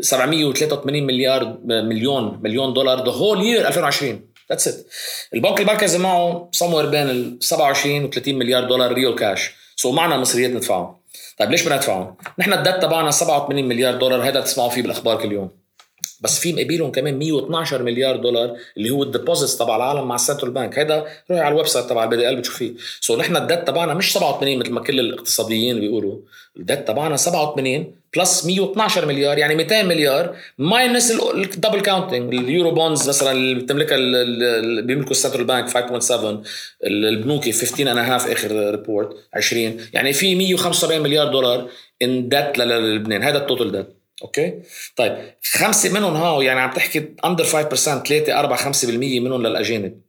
[0.00, 4.20] 783 مليار مليون مليون دولار the whole year 2020
[4.50, 4.86] that's it
[5.34, 10.16] البنك المركزي معه سموير بين ال 27 و 30 مليار دولار real cash so معنا
[10.16, 10.96] مصريات ندفعهم.
[11.38, 14.28] طيب ليش بدنا ندفعهم؟ نحن الدت تبعنا 87 مليار دولار.
[14.28, 15.63] هذا تسمعوا فيه بالأخبار كل يوم.
[16.24, 20.19] بس في مقابلهم كمان 112 مليار دولار اللي هو ال deposits تبع العالم مع ال
[20.19, 20.78] central bank.
[20.78, 22.72] هيدا روحي على ال website تبع ال BDL بتشوفيه.
[23.00, 26.16] so نحن الدت تبعنا مش 87 مثل ما كل الاقتصاديين بيقولوا.
[26.56, 33.08] الدت تبعنا 87 plus 112 مليار يعني 200 مليار minus ال double counting ال Eurobonds
[33.08, 36.14] مثلا اللي بتملكها اللي بيملكوا ال central bank 5.7
[36.86, 41.68] البنوكي 15 أنا have آخر report 20 يعني في 175 مليار دولار
[42.02, 44.62] in debt للبنان هذا ال total debt okay؟
[44.96, 50.00] طيب خمسة منهم هاو يعني عم تحكي under 5% 3 4 5% منهم للأجانب.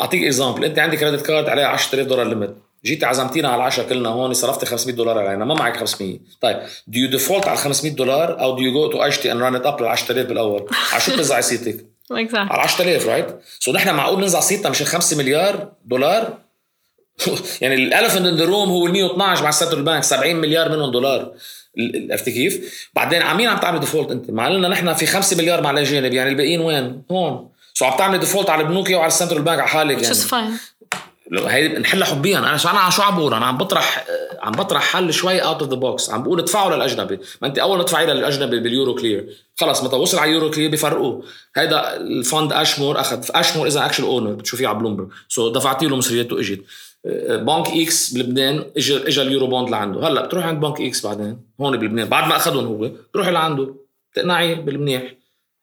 [0.00, 4.08] أعطيك example أنت عندك credit card عليها 10000 دولار limit جيتي عزمتينا على العشاء كلنا
[4.08, 8.40] هون صرفتي 500 دولار علينا ما معك 500 طيب do you default على 500 دولار
[8.40, 11.12] or do you go to عشتي and run it up لل 10000 بالأول؟ على شو
[11.12, 11.86] بتنزعي صيتك؟
[12.52, 13.26] على 10000 right
[13.58, 16.38] so نحن معقول ننزع صيتنا مش 5 مليار دولار؟
[17.60, 21.32] يعني الالفنت ان ذا روم هو ال 112 مع السنترال بانك 70 مليار منهم دولار.
[22.10, 25.70] عرفتي كيف؟ بعدين عمين عم تعمل ديفولت انت؟ مع لنا نحن في 5 مليار مع
[25.70, 27.48] الأجانب يعني الباقيين وين؟ هون.
[27.74, 30.14] سو عم تعمل ديفولت على البنوك وعلى السنترال بانك على حالك يعني.
[30.14, 30.58] فاين
[31.32, 32.38] هي نحلها حبيا.
[32.38, 34.04] أنا شو أنا شو عم بقول؟ أنا عم بطرح
[34.42, 37.18] عم بطرح حل شوي اوت اوف ذا بوكس عم بقول ادفعوا للأجنبي.
[37.42, 41.24] ما أنت أول ما تدفعي للأجنبي باليورو كلير خلص متى وصل على اليورو كلير بيفرقوه
[41.56, 43.24] هيدا الفند اشمور أخذ.
[43.30, 46.60] اشمور اذا اكشن اونر بتشوفيه على بلومبرج سو دفعتي له مصرياته إجت.
[47.28, 50.08] بنك إكس بلبنان اجى اجى ال Eurobond لعنده.
[50.08, 52.08] هلأ بتروح عند بنك إكس بعدين؟ هون بلبنان.
[52.08, 53.74] بعد ما أخذهم هو بتروحي لعنده.
[54.14, 55.14] تقنعي بالمنيح.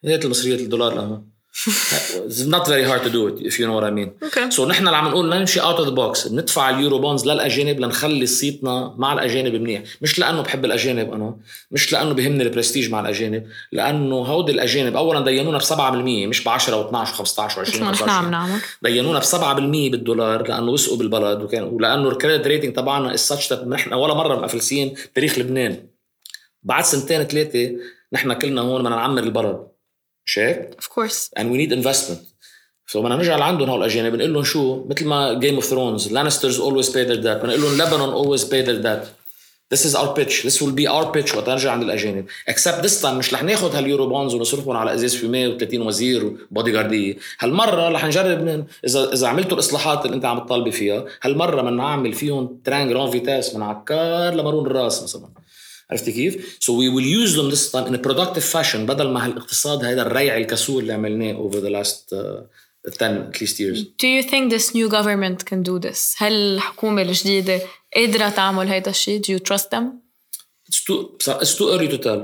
[0.05, 1.23] هات المصريات الدولار لها
[1.55, 4.09] it's not very hard to do it if you know what I mean.
[4.27, 4.49] Okay.
[4.49, 8.25] So نحن اللي عم نقول نمشي out of the box بندفع ال Eurobonds للأجانب لنخلي
[8.25, 11.35] صيتنا مع الأجانب منيح، مش لأنه بحب الأجانب أنا،
[11.71, 16.49] مش لأنه بهمني البرستيج مع الأجانب، لأنه هودي الأجانب اولا دينونا ب 7% مش ب
[16.49, 21.41] 10 و12 و15 و20 ما نحن عم نعمل دينونا ب 7% بالدولار لأنه وثقوا بالبلد
[21.41, 25.87] وكان ولأنه ال credit rating تبعنا الساتش نحن ولا مرة مفلسين تاريخ لبنان.
[26.63, 27.71] بعد سنتين ثلاثة
[28.13, 29.74] نحن كلنا هون بدنا نعمر البلد.
[30.25, 32.35] مش هيك؟ of course and we need investment
[32.87, 36.61] so بدنا نرجع لعندهم هول الاجانب بنقول لهم شو مثل ما Game of Thrones Lannisters
[36.61, 39.25] always pay their debt بنقول لهم لبنان always pay their debt
[39.73, 40.43] This is our pitch.
[40.43, 42.25] This will be our pitch وقت نرجع عند الأجانب.
[42.49, 46.71] Except this time مش رح ناخذ هال Eurobonds ونصرفهم على ازاز fumé و30 وزير و
[46.71, 51.61] bodyguardية، هالمرة رح نجرب من اذا إذا عملتوا الإصلاحات اللي أنت عم تطالبي فيها، هالمرة
[51.61, 55.27] بدنا نعمل فيهم train grande vitesse من عكار لمارون الراس مثلا.
[55.91, 59.25] عرفتي كيف؟ So we will use them this time in a productive fashion بدل ما
[59.25, 62.43] هالاقتصاد هذا الريع الكسول اللي عملناه over the last uh,
[62.91, 63.83] 10 at least years.
[63.97, 66.15] Do you think this new government can do this?
[66.17, 67.61] هل الحكومة الجديدة
[67.95, 69.83] قادرة تعمل هيدا الشيء؟ Do you trust them?
[70.69, 72.21] It's too it's too early to tell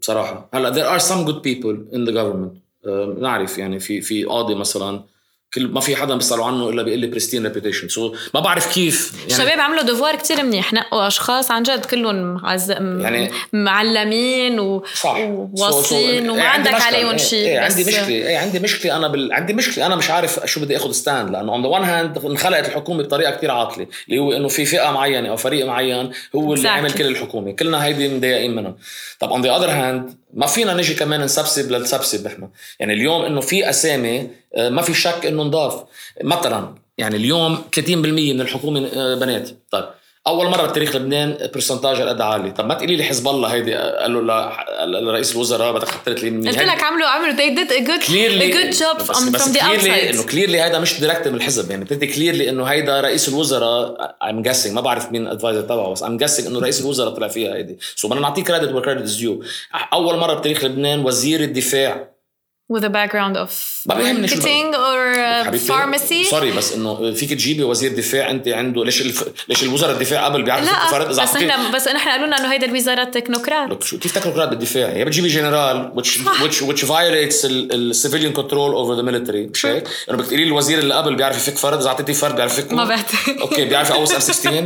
[0.00, 0.48] بصراحة.
[0.54, 2.58] هلا there are some good people in the government.
[2.84, 5.04] Uh, نعرف يعني في في قاضي مثلا
[5.54, 9.12] كل ما في حدا بيسألوا عنه إلا بيقول لي pristine reputation so ما بعرف كيف
[9.14, 10.72] يعني الشباب عملوا devoir كتير منيح.
[10.72, 12.70] نقوا أشخاص عن جد كلهم عز...
[12.70, 14.84] يعني معلمين و...
[15.04, 18.08] وواصلين وما عندك عليهم شيء إيه عندي مشكلة.
[18.08, 19.32] إيه عندي مشكلة أنا بال...
[19.32, 22.68] عندي مشكلة أنا مش عارف شو بدي آخذ stand لأنه on the one hand انخلقت
[22.68, 26.68] الحكومة بطريقة كتير عاطلة اللي هو إنه في فئة معينة أو فريق معين هو اللي
[26.68, 27.52] عمل كل الحكومة.
[27.52, 28.74] كلنا هيدي مضايقين منها
[29.20, 32.50] طب on the other hand ما فينا نجي كمان نسبسب لنسبسب إحنا.
[32.80, 35.82] يعني اليوم إنه في أسامي ما في شك إنه نضاف.
[36.24, 38.80] مثلا يعني اليوم 30% من الحكومة
[39.14, 39.50] بنات.
[39.70, 39.84] طيب
[40.26, 42.50] أول مرة بتاريخ لبنان fr pourcentage قد عالي.
[42.50, 46.58] طب ما تقولي لي حزب الله هيدي قال له لرئيس الوزراء بدك تحط 30% قلت
[46.58, 50.14] لك عملوا عملوا they did a good clearly a good job from the outside.
[50.14, 51.70] إنه clearly هيدا مش direct من الحزب.
[51.70, 55.90] يعني بتدي clearly إنه هيدا رئيس الوزراء I'm guessing ما بعرف مين ال adviser تبعه
[55.90, 57.78] بس I'm guessing إنه رئيس الوزراء طلع فيها هيدي.
[57.96, 59.44] so بدنا نعطيه credit where credit is due
[59.92, 62.13] أول مرة بتاريخ لبنان وزير الدفاع
[62.68, 63.50] with a background of
[63.86, 66.24] marketing or uh, pharmacy.
[66.30, 68.84] sorry بس إنه فيك تجيبي وزير دفاع أنت عنده.
[68.84, 69.24] ليش الف...
[69.48, 72.66] ليش الوزراء الدفاع قبل بيعرفوا لا فرق بس نحن بس نحن قالوا لنا إنه هيدا
[72.66, 78.32] الوزارات تكنوقراط شو كيف تكنوقراط بالدفاع؟ يا بتجيبي general which which which violates ال civilian
[78.32, 81.58] control over the military مش هيك؟ إنه بدك تقولي لي الوزير اللي قبل بيعرف يفك
[81.58, 81.78] فرد.
[81.80, 84.60] إذا اعطيتي فرد بيعرف يفك ما بعتقد أوكي بيعرف يقوص M 16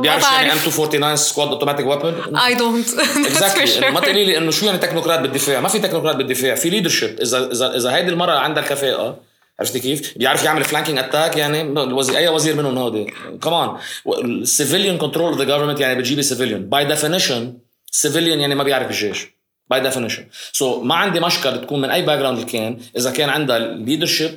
[0.00, 2.88] بيعرف يعني M 249 squad automatic weapon I don't
[3.26, 5.60] exactly ما تقولي لي إنه شو يعني تكنوقراط بالدفاع.
[5.60, 6.54] ما في تكنوقراط بالدفاع.
[6.54, 9.20] في leadership اذا اذا إذا هيدي المرة عندها الكفاءه
[9.60, 13.12] عرفتي كيف؟ بيعرف يعمل flanking attack يعني الوزير أي وزير منهم هودي.
[13.42, 13.76] كمان
[14.24, 17.58] ال civilian control of the government يعني بتجيبي civilian by definition
[17.90, 19.26] civilian يعني ما بيعرف الجيش.
[19.70, 24.34] by definition so ما عندي مشكلة تكون من أي background كان إذا كان عندها leadership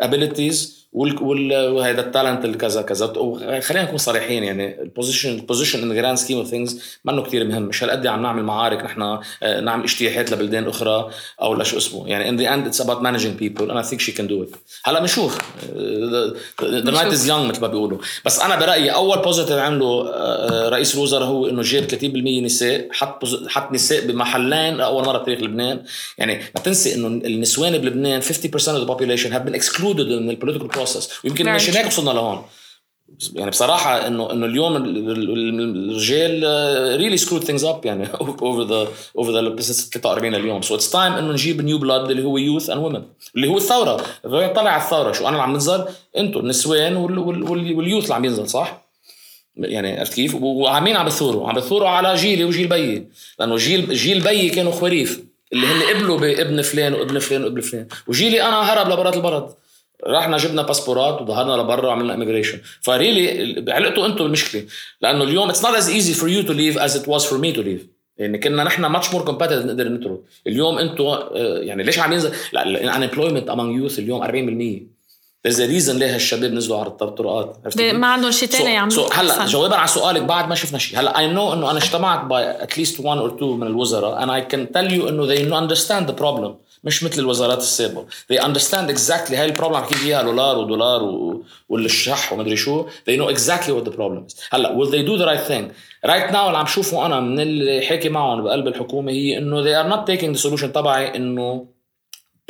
[0.00, 2.82] abilities وهذا ال talent اللي كذا.
[3.60, 7.44] خلينا نكون صريحين يعني ال position ال position in grand scheme of things منه كثير
[7.44, 7.62] مهم.
[7.62, 9.18] مش هالقد عم نعمل معارك نحن
[9.64, 11.10] نعمل اجتياحات لبلدان أخرى
[11.42, 14.26] أو لشو اسمه؟ يعني in the end it's about managing people أنا think she can
[14.26, 14.48] do it
[14.84, 15.38] هلا بنشوف.
[16.62, 17.98] the night is young مثل ما بيقولوا.
[18.24, 20.10] بس أنا برأيي أول positive عمله
[20.68, 21.94] رئيس الوزراء هو إنه جاب 30%
[22.44, 25.82] نساء حط حط نساء بمحلين لأول مرة بتاريخ لبنان.
[26.18, 30.35] يعني ما تنسي إنه النسوان بلبنان 50% of the population have been excluded من ال
[30.35, 32.42] political process ويمكن مش هيك وصلنا لهون.
[33.32, 36.44] يعني بصراحة انه إنه اليوم الرجال
[37.00, 40.62] really screwed things up يعني over the over the 43 اليوم.
[40.62, 43.02] so it's time إنه نجيب new blood اللي هو youth and women
[43.36, 44.04] اللي هو الثورة.
[44.24, 45.12] طلع على الثورة.
[45.12, 45.84] شو أنا اللي عم ننزل
[46.16, 48.82] أنتم النسوان وال youth اللي عم ينزل صح؟
[49.56, 53.08] يعني عرفت كيف؟ وعمين عم بثوروا عم بثوروا على جيلي وجيل بيي.
[53.38, 55.20] لأنه جيل جيل بيي كانوا خواريف.
[55.52, 57.86] اللي هن قبلوا بابن فلان وابن فلان وابن فلان.
[58.06, 59.48] وجيلي أنا هرب لبرات البلد
[60.06, 64.64] رحنا جبنا باسبورات وظهرنا لبرا وعملنا immigration ف really علقتوا أنتم المشكلة.
[65.00, 67.52] لأنه اليوم it's not as easy for you to leave as it was for me
[67.52, 67.86] to leave
[68.18, 71.04] يعني كنا نحن much more competitive نقدر نطرد اليوم أنتم
[71.42, 74.24] يعني ليش عم ينزل؟ لا ال unemployment among youth اليوم
[74.88, 74.92] 40%
[75.48, 79.08] There's a reason ليه هالشباب نزلوا على الطرقات ما عندهم شيء ثاني يعملوا.
[79.08, 82.20] so, هلا جوابا على سؤالك بعد ما شفنا شيء هلا I know إنه أنا اجتمعت
[82.62, 86.06] at least one or two من الوزراء and I can tell you إنه they understand
[86.06, 86.61] the problem.
[86.84, 91.36] مش مثل الوزارات السابقه they understand exactly هاي البروبلم عم فيها دولار ودولار.
[91.68, 95.26] والشح ومدري شو they know exactly what the problem is هلا will they do the
[95.26, 95.64] right thing
[96.10, 99.84] right now اللي عم شوفه أنا من اللي حكي معهم بقلب الحكومة هي انه they
[99.84, 101.66] are not taking the solution تبعي انه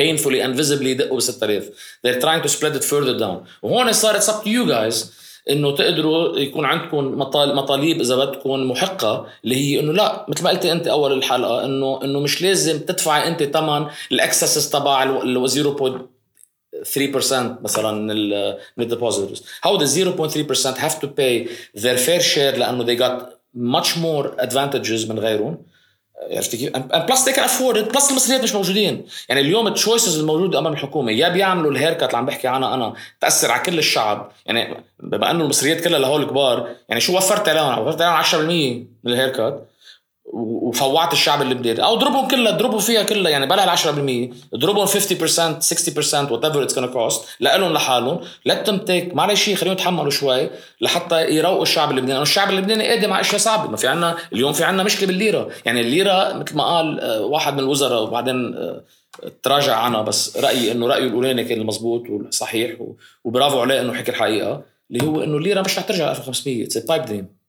[0.03, 1.73] painfully and visibly يدقوا ب 6000
[2.07, 5.77] they're trying to spread it further down وهون صار it's up to you guys إنه
[5.77, 10.87] تقدروا يكون عندكم مطالب إذا بدكم محقة اللي هي إنه لا مثل ما قلتي أنت
[10.87, 17.93] أول الحلقة إنه إنه مش لازم تدفعي أنت ثمن ال excesses تبع ال 0.3% مثلا
[18.77, 21.49] من ال depositors how the 0.3% have to pay
[21.81, 23.23] their fair share لأنه they got
[23.57, 25.59] much more advantages من غيرهم.
[26.31, 29.07] عرفتي كيف؟ plus afford it plus المصريات مش موجودين.
[29.29, 31.13] يعني اليوم ال choices الموجودة أمام الحكومة.
[31.13, 34.33] يا بيعملوا ال haircut اللي عم بحكي عنها أنا تأثر على كل الشعب.
[34.47, 38.35] يعني بما إنه المصريات كلها لهول الكبار يعني شو وفرت لهم؟ وفرت لهم 10%
[39.05, 39.69] من ال haircut
[40.25, 44.91] وفوعت الشعب اللبناني أو اضربهم كلها اضربوا فيها كلها يعني بلا ال 10% اضربهم 50%
[44.91, 48.21] 60% whatever it's cost لهم لحالهم.
[48.49, 50.51] them take معلش خليهم يتحملوا شوي
[50.81, 53.71] لحتى يروقوا الشعب اللبناني لأنه الشعب اللبناني قادم على أشياء صعبة.
[53.71, 55.49] ما في عنا اليوم في عنا مشكلة بالليرة.
[55.65, 58.83] يعني الليرة مثل ما قال آه، واحد من الوزراء وبعدين آه،
[59.43, 62.77] تراجع عنها بس رأيي إنه رأيه الأولاني كان المضبوط والصحيح
[63.25, 67.05] وبرافو عليه إنه حكي الحقيقة اللي هو إنه الليرة مش رح ترجع 1500 it's pipe
[67.05, 67.42] dream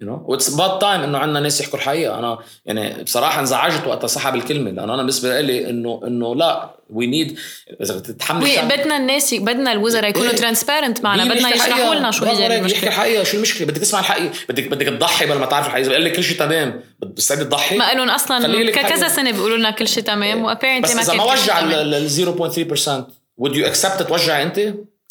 [0.00, 2.18] you know what's bad time إنه عندنا ناس يحكوا الحقيقة.
[2.18, 4.70] أنا يعني بصراحة انزعجت وقت سحب الكلمة.
[4.70, 7.38] لأنه أنا بالنسبة لي انه إنه لا we need
[7.82, 11.04] إذا تتحمل بدنا الناس بدنا الوزراء يكونوا transparent إيه.
[11.04, 12.78] معنا بدنا يشرحوا لنا شو هي المشكلة.
[12.78, 14.32] يحكي الحقيقة شو المشكلة؟ بدك تسمع الحقيقة.
[14.48, 15.82] بدك بدك تضحي بلا ما تعرف الحقيقة.
[15.82, 16.82] اذا بقول لك كل شيء تمام.
[17.02, 21.00] بتستعد تضحي؟ ما لهم أصلا كذا سنة بيقولوا لنا كل شيء تمام و apparently ما
[21.00, 24.60] بس إذا ما وجع ال 0.3% would you accept توجع أنت؟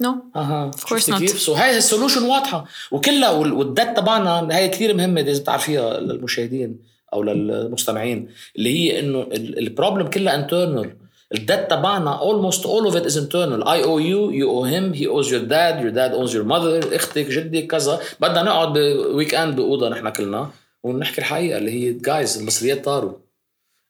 [0.02, 0.66] no أها.
[0.66, 2.66] of course not so هاي ال solution واضحة.
[2.92, 6.80] وكلها والدات تبعنا هاي كثير مهمة لازم تعرفيها للمشاهدين
[7.14, 10.92] أو للمستمعين اللي هي إنه ال problem كلها internal
[11.36, 13.64] ال debt تبعنا almost all of it is internal.
[13.64, 16.96] I owe you you owe him he owes your dad your dad owes your mother
[16.96, 18.00] أختك جدك كذا.
[18.20, 20.50] بدنا نقعد ب weekend بأوضة نحن كلنا
[20.84, 23.14] ونحكي الحقيقة اللي هي guys المصريات طاروا.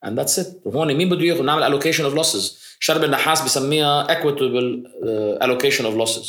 [0.06, 0.47] And that's it.
[0.66, 2.41] وهون مين بده ياخذ نعمل allocation of losses.
[2.80, 6.28] شرب النحاس بسميها equitable uh, allocation of losses.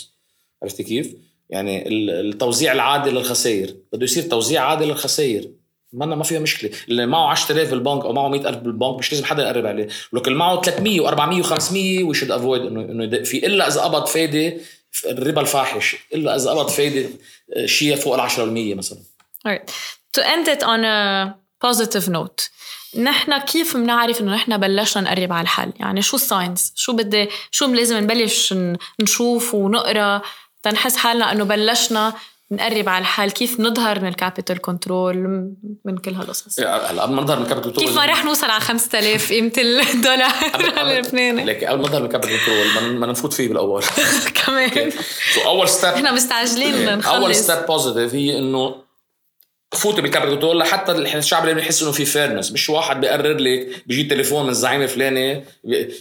[0.62, 1.14] عرفتي كيف؟
[1.50, 3.76] يعني التوزيع العادل للخسائر.
[3.92, 5.50] بده يصير توزيع عادل للخسائر.
[5.92, 6.70] ما ما فيها مشكلة.
[6.88, 9.88] اللي معه 10000 بالبنك أو معه 100000 بالبنك مش لازم حدا يقرب عليه.
[10.14, 14.06] اللي معه 300 و400 و500 وي شود افويد انه إنه يدق فيه إلا إذا قبض
[14.06, 14.56] فايدة
[15.06, 15.96] الربا الفاحش.
[16.14, 18.98] إلا إذا قبض فايدة uh, شيء فوق ال 10% مثلا.
[19.48, 19.70] Alright.
[20.18, 21.34] To end it on a
[21.66, 22.50] positive note.
[22.98, 27.28] نحن كيف بنعرف إنه نحن بلشنا نقرب على الحل؟ يعني شو ال signs شو بدي
[27.50, 28.54] شو لازم نبلش
[29.00, 30.22] نشوف ونقرأ
[30.62, 32.12] تنحس حالنا إنه بلشنا
[32.52, 35.16] نقرب على الحل؟ كيف نظهر من ال capital control
[35.84, 38.50] من كل هالقصص؟ هلا قبل ما نظهر من ال capital control كيف ما رح نوصل
[38.50, 40.32] على 5000 قيمة الدولار
[40.80, 43.82] اللبناني ليك قبل ما نظهر من ال capital control ما نفوت فيه بالأول.
[44.44, 44.90] كمان.
[45.34, 48.89] so أول step إحنا مستعجلين لنخلص أول step positive هي إنه
[49.74, 53.82] فوتي بال capital control لحتى الشعب اللي بيحس إنه في fairness مش واحد بيقرر لك
[53.86, 55.44] بيجي تليفون من الزعيم الفلاني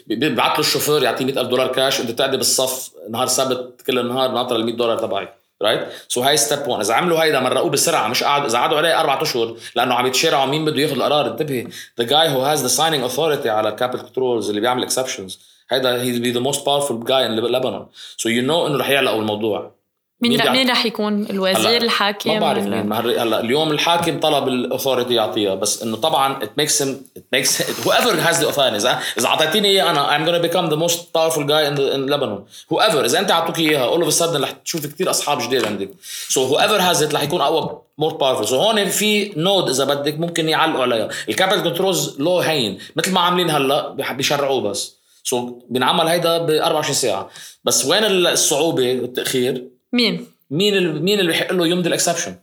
[0.07, 4.55] بيبعث له الشوفير يعطيه 100000 دولار كاش وانت تقعدي بالصف نهار سبت كل النهار ناطر
[4.55, 8.23] ال 100 دولار تبعك right so هاي step 1 إذا عملوا هيدا مرقوه بسرعة مش
[8.23, 11.27] قعدوا إذا قعدوا عليه أربع أشهر لأنه عم يتشارعوا مين بده ياخذ القرار.
[11.27, 11.67] انتبهي.
[11.99, 15.39] the guy who has the signing authority على ال capital controls اللي بيعمل exceptions
[15.69, 17.85] هيدا هي the most powerful guy in لبنان
[18.17, 19.78] so you know إنه رح يعلقوا الموضوع.
[20.21, 22.93] مين رح مين رح يكون الوزير الحاكم؟ ما بعرف مين.
[22.93, 26.87] هلا اليوم الحاكم طلب ال authority يعطيها بس إنه طبعا it makes him
[27.19, 30.77] it makes whoever has the authority اذا إذا أعطيتيني إياه أنا I'm gonna become the
[30.77, 32.41] most powerful guy in, the, in Lebanon.
[32.69, 35.89] Whoever إذا أنت أعطوك إياها all of a sudden رح تشوف كثير أصحاب جديد عندك.
[36.29, 38.49] So whoever has it رح يكون أقوى more powerful.
[38.49, 41.09] So هون في node إذا بدك ممكن يعلقوا عليها.
[41.29, 44.95] ال capital controls لو هين مثل ما عاملين هلا بيشرعوه بس.
[45.23, 47.29] so so بينعمل هيدا ب 24 ساعة.
[47.63, 52.35] بس وين الصعوبة والتأخير؟ مين؟ مين اللي مين اللي بيحق له يمضي ال exception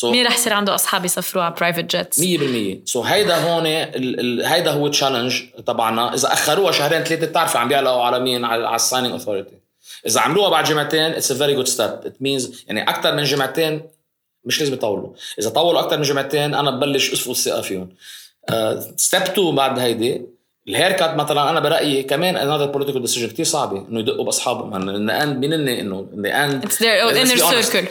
[0.00, 2.24] so مين رح يصير عنده أصحاب يسافروا على private jets 100%
[2.84, 6.14] so so هيدا هون ال ال هيدا هو challenge تبعنا.
[6.14, 9.58] إذا أخروها شهرين ثلاثة بتعرفي عم بيعلقوا على مين؟ على, على ال signing authority
[10.06, 13.82] إذا عملوها بعد جمعتين it's a very good step it means يعني أكثر من جمعتين
[14.44, 15.12] مش لازم يطولوا.
[15.38, 17.88] إذا طولوا أكثر من جمعتين أنا ببلش أفقد الثقة فيهم.
[18.96, 20.26] step uh, 2 بعد هيدي
[20.68, 24.74] ال haircut مثلا أنا برأيي كمان another political decision كثير صعبة إنه يدقوا بأصحابهم.
[24.74, 27.88] I mean إنه it's their inner circle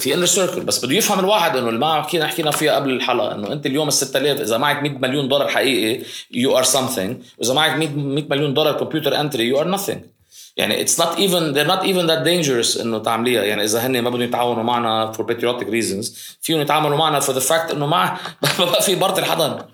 [0.00, 3.34] في inner circle بس بده يفهم الواحد إنه اللي ما حكينا حكينا فيها قبل الحلقة
[3.34, 7.54] إنه أنت اليوم ال 6000 إذا معك 100 مليون دولار حقيقي you are something واذا
[7.54, 10.17] معك 100 مليون دولار computer entry you are nothing.
[10.58, 14.10] يعني it's not even they're not even that dangerous إنه تعمليها يعني إذا هن ما
[14.10, 18.18] بدهم يتعاونوا معنا for patriotic reasons فيهم يتعاملوا معنا for the fact إنه ما
[18.58, 19.64] ما في برطي الحضن.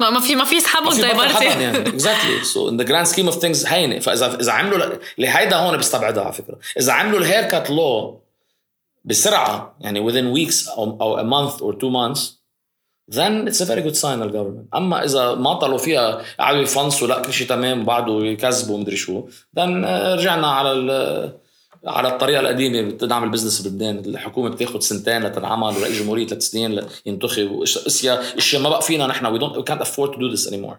[0.00, 1.84] ما في ما في يسحبوا زي برطي يعني.
[1.98, 2.44] Exactly.
[2.44, 3.98] So in the grand scheme of things هينة.
[3.98, 6.58] فاذا إذا عملوا لهيدا هون بستبعدها على فكرة.
[6.80, 8.20] إذا عملوا ال haircut لو
[9.04, 12.35] بسرعة يعني within weeks أو أو a month or two months
[13.12, 17.08] then it's a very good sign لل government أما إذا ما طلعوا فيها قعدوا يفنصوا
[17.08, 21.46] لا كل شيء تمام وبعده يكذبوا ومدري شو then uh, رجعنا على ال
[21.86, 23.98] على الطريقة القديمة بتدعم ال business بلبنان.
[23.98, 29.38] الحكومة بتاخذ سنتين لتنعمل ورئيس جمهوريه ثلاث سنين لينتخب أشياء أشياء ما بقى فينا نحن.
[29.38, 30.76] We don't we can't afford to do this anymore.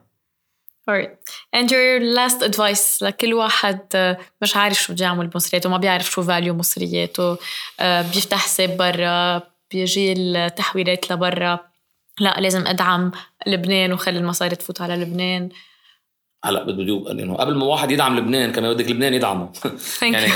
[0.90, 1.12] Alright.
[1.56, 6.12] And your last advice لكل واحد آه، مش عارف شو بده يعمل بمصرياته ما بيعرف
[6.12, 7.38] شو value مصرياته
[7.80, 11.60] آه، بيفتح حساب برا بيجي التحويلات لبرا.
[12.20, 13.12] لا لازم أدعم
[13.48, 15.50] لبنان وخلي المصاري تفوت على لبنان.
[16.48, 19.50] هلا بده يدوب لأنه قبل ما واحد يدعم لبنان كمان بدك لبنان يدعمه.
[20.02, 20.28] يعني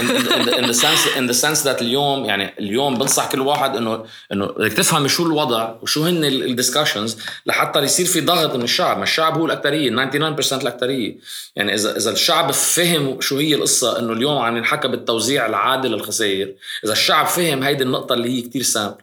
[0.61, 4.45] in the sense in the sense that اليوم يعني اليوم بنصح كل واحد انه إنه
[4.45, 7.11] بدك تفهم شو الوضع وشو هن الدiscussions
[7.45, 11.17] لحتى يصير في ضغط من الشعب، ما الشعب هو الاكثريه 99% الاكثريه،
[11.55, 16.53] يعني اذا إذا الشعب فهم شو هي القصة إنه اليوم عم ينحكى بالتوزيع العادل للخسائر،
[16.85, 18.95] إذا الشعب فهم هيدي النقطة اللي هي كثير سامبل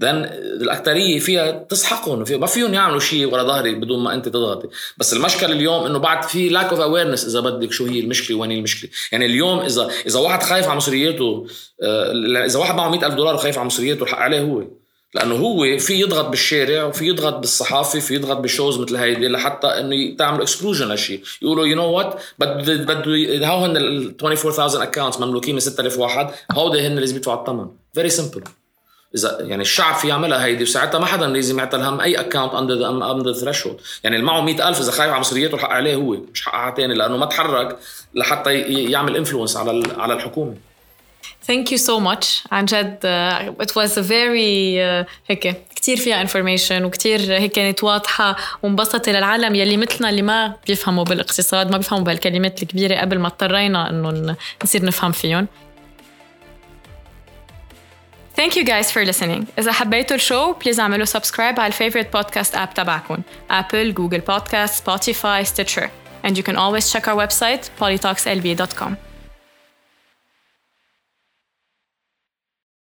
[0.00, 0.24] ذن
[0.62, 4.68] الاكثريه فيها تسحقهم في ما فيهم يعملوا شيء ورا ظهري بدون ما أنت تضغطي.
[4.98, 8.52] بس المشكلة اليوم إنه بعد في lack of awareness إذا بدك شو هي المشكلة وين
[8.52, 8.90] المشكلة.
[9.12, 11.46] يعني اليوم اذا إذا واحد خايف على مصرياته
[11.82, 12.12] آه،
[12.46, 14.64] إذا واحد معه 100000 دولار وخايف على مصرياته الحق عليه هو.
[15.14, 19.66] لأنه هو في يضغط بالشارع وفي يضغط بالصحافة في يضغط ب shows مثل هيدي لحتى
[19.66, 25.20] إنه تعمل exclusion لشيء يقولوا you know what بده بده هو هن ال 24000 accounts
[25.20, 27.66] مملوكين من 6000 واحد هودي هن لازم يدفعوا الثمن.
[27.94, 28.44] very simple
[29.14, 32.88] إذا يعني الشعب في يعملها هيدي وساعتها ما حدا لازم يعطي هم أي account under
[33.12, 36.54] under threshold يعني اللي معه 100000 إذا خايف على مصرياته الحق عليه هو مش حق
[36.54, 37.78] على ثاني لأنه ما تحرك
[38.14, 40.54] لحتى يعمل influence على على الحكومة.
[41.50, 42.46] Thank you so much.
[42.52, 47.84] عن جد uh, it was a very uh, هيك كتير فيها information وكتير هيك كانت
[47.84, 53.26] واضحة ومبسطة للعالم يلي مثلنا اللي ما بيفهموا بالاقتصاد ما بيفهموا بهالكلمات الكبيرة قبل ما
[53.28, 55.48] اضطرينا إنه نصير نفهم فيهم.
[58.41, 59.45] Thank you guys for listening.
[59.59, 63.17] إذا حبيتوا الشو بليز اعملوا سبسكرايب على الفيفورت بودكاست اب تبعكم
[63.51, 65.89] Apple, Google Podcast, Spotify, Stitcher.
[66.23, 68.97] And you can always check our website polytalkslb.com.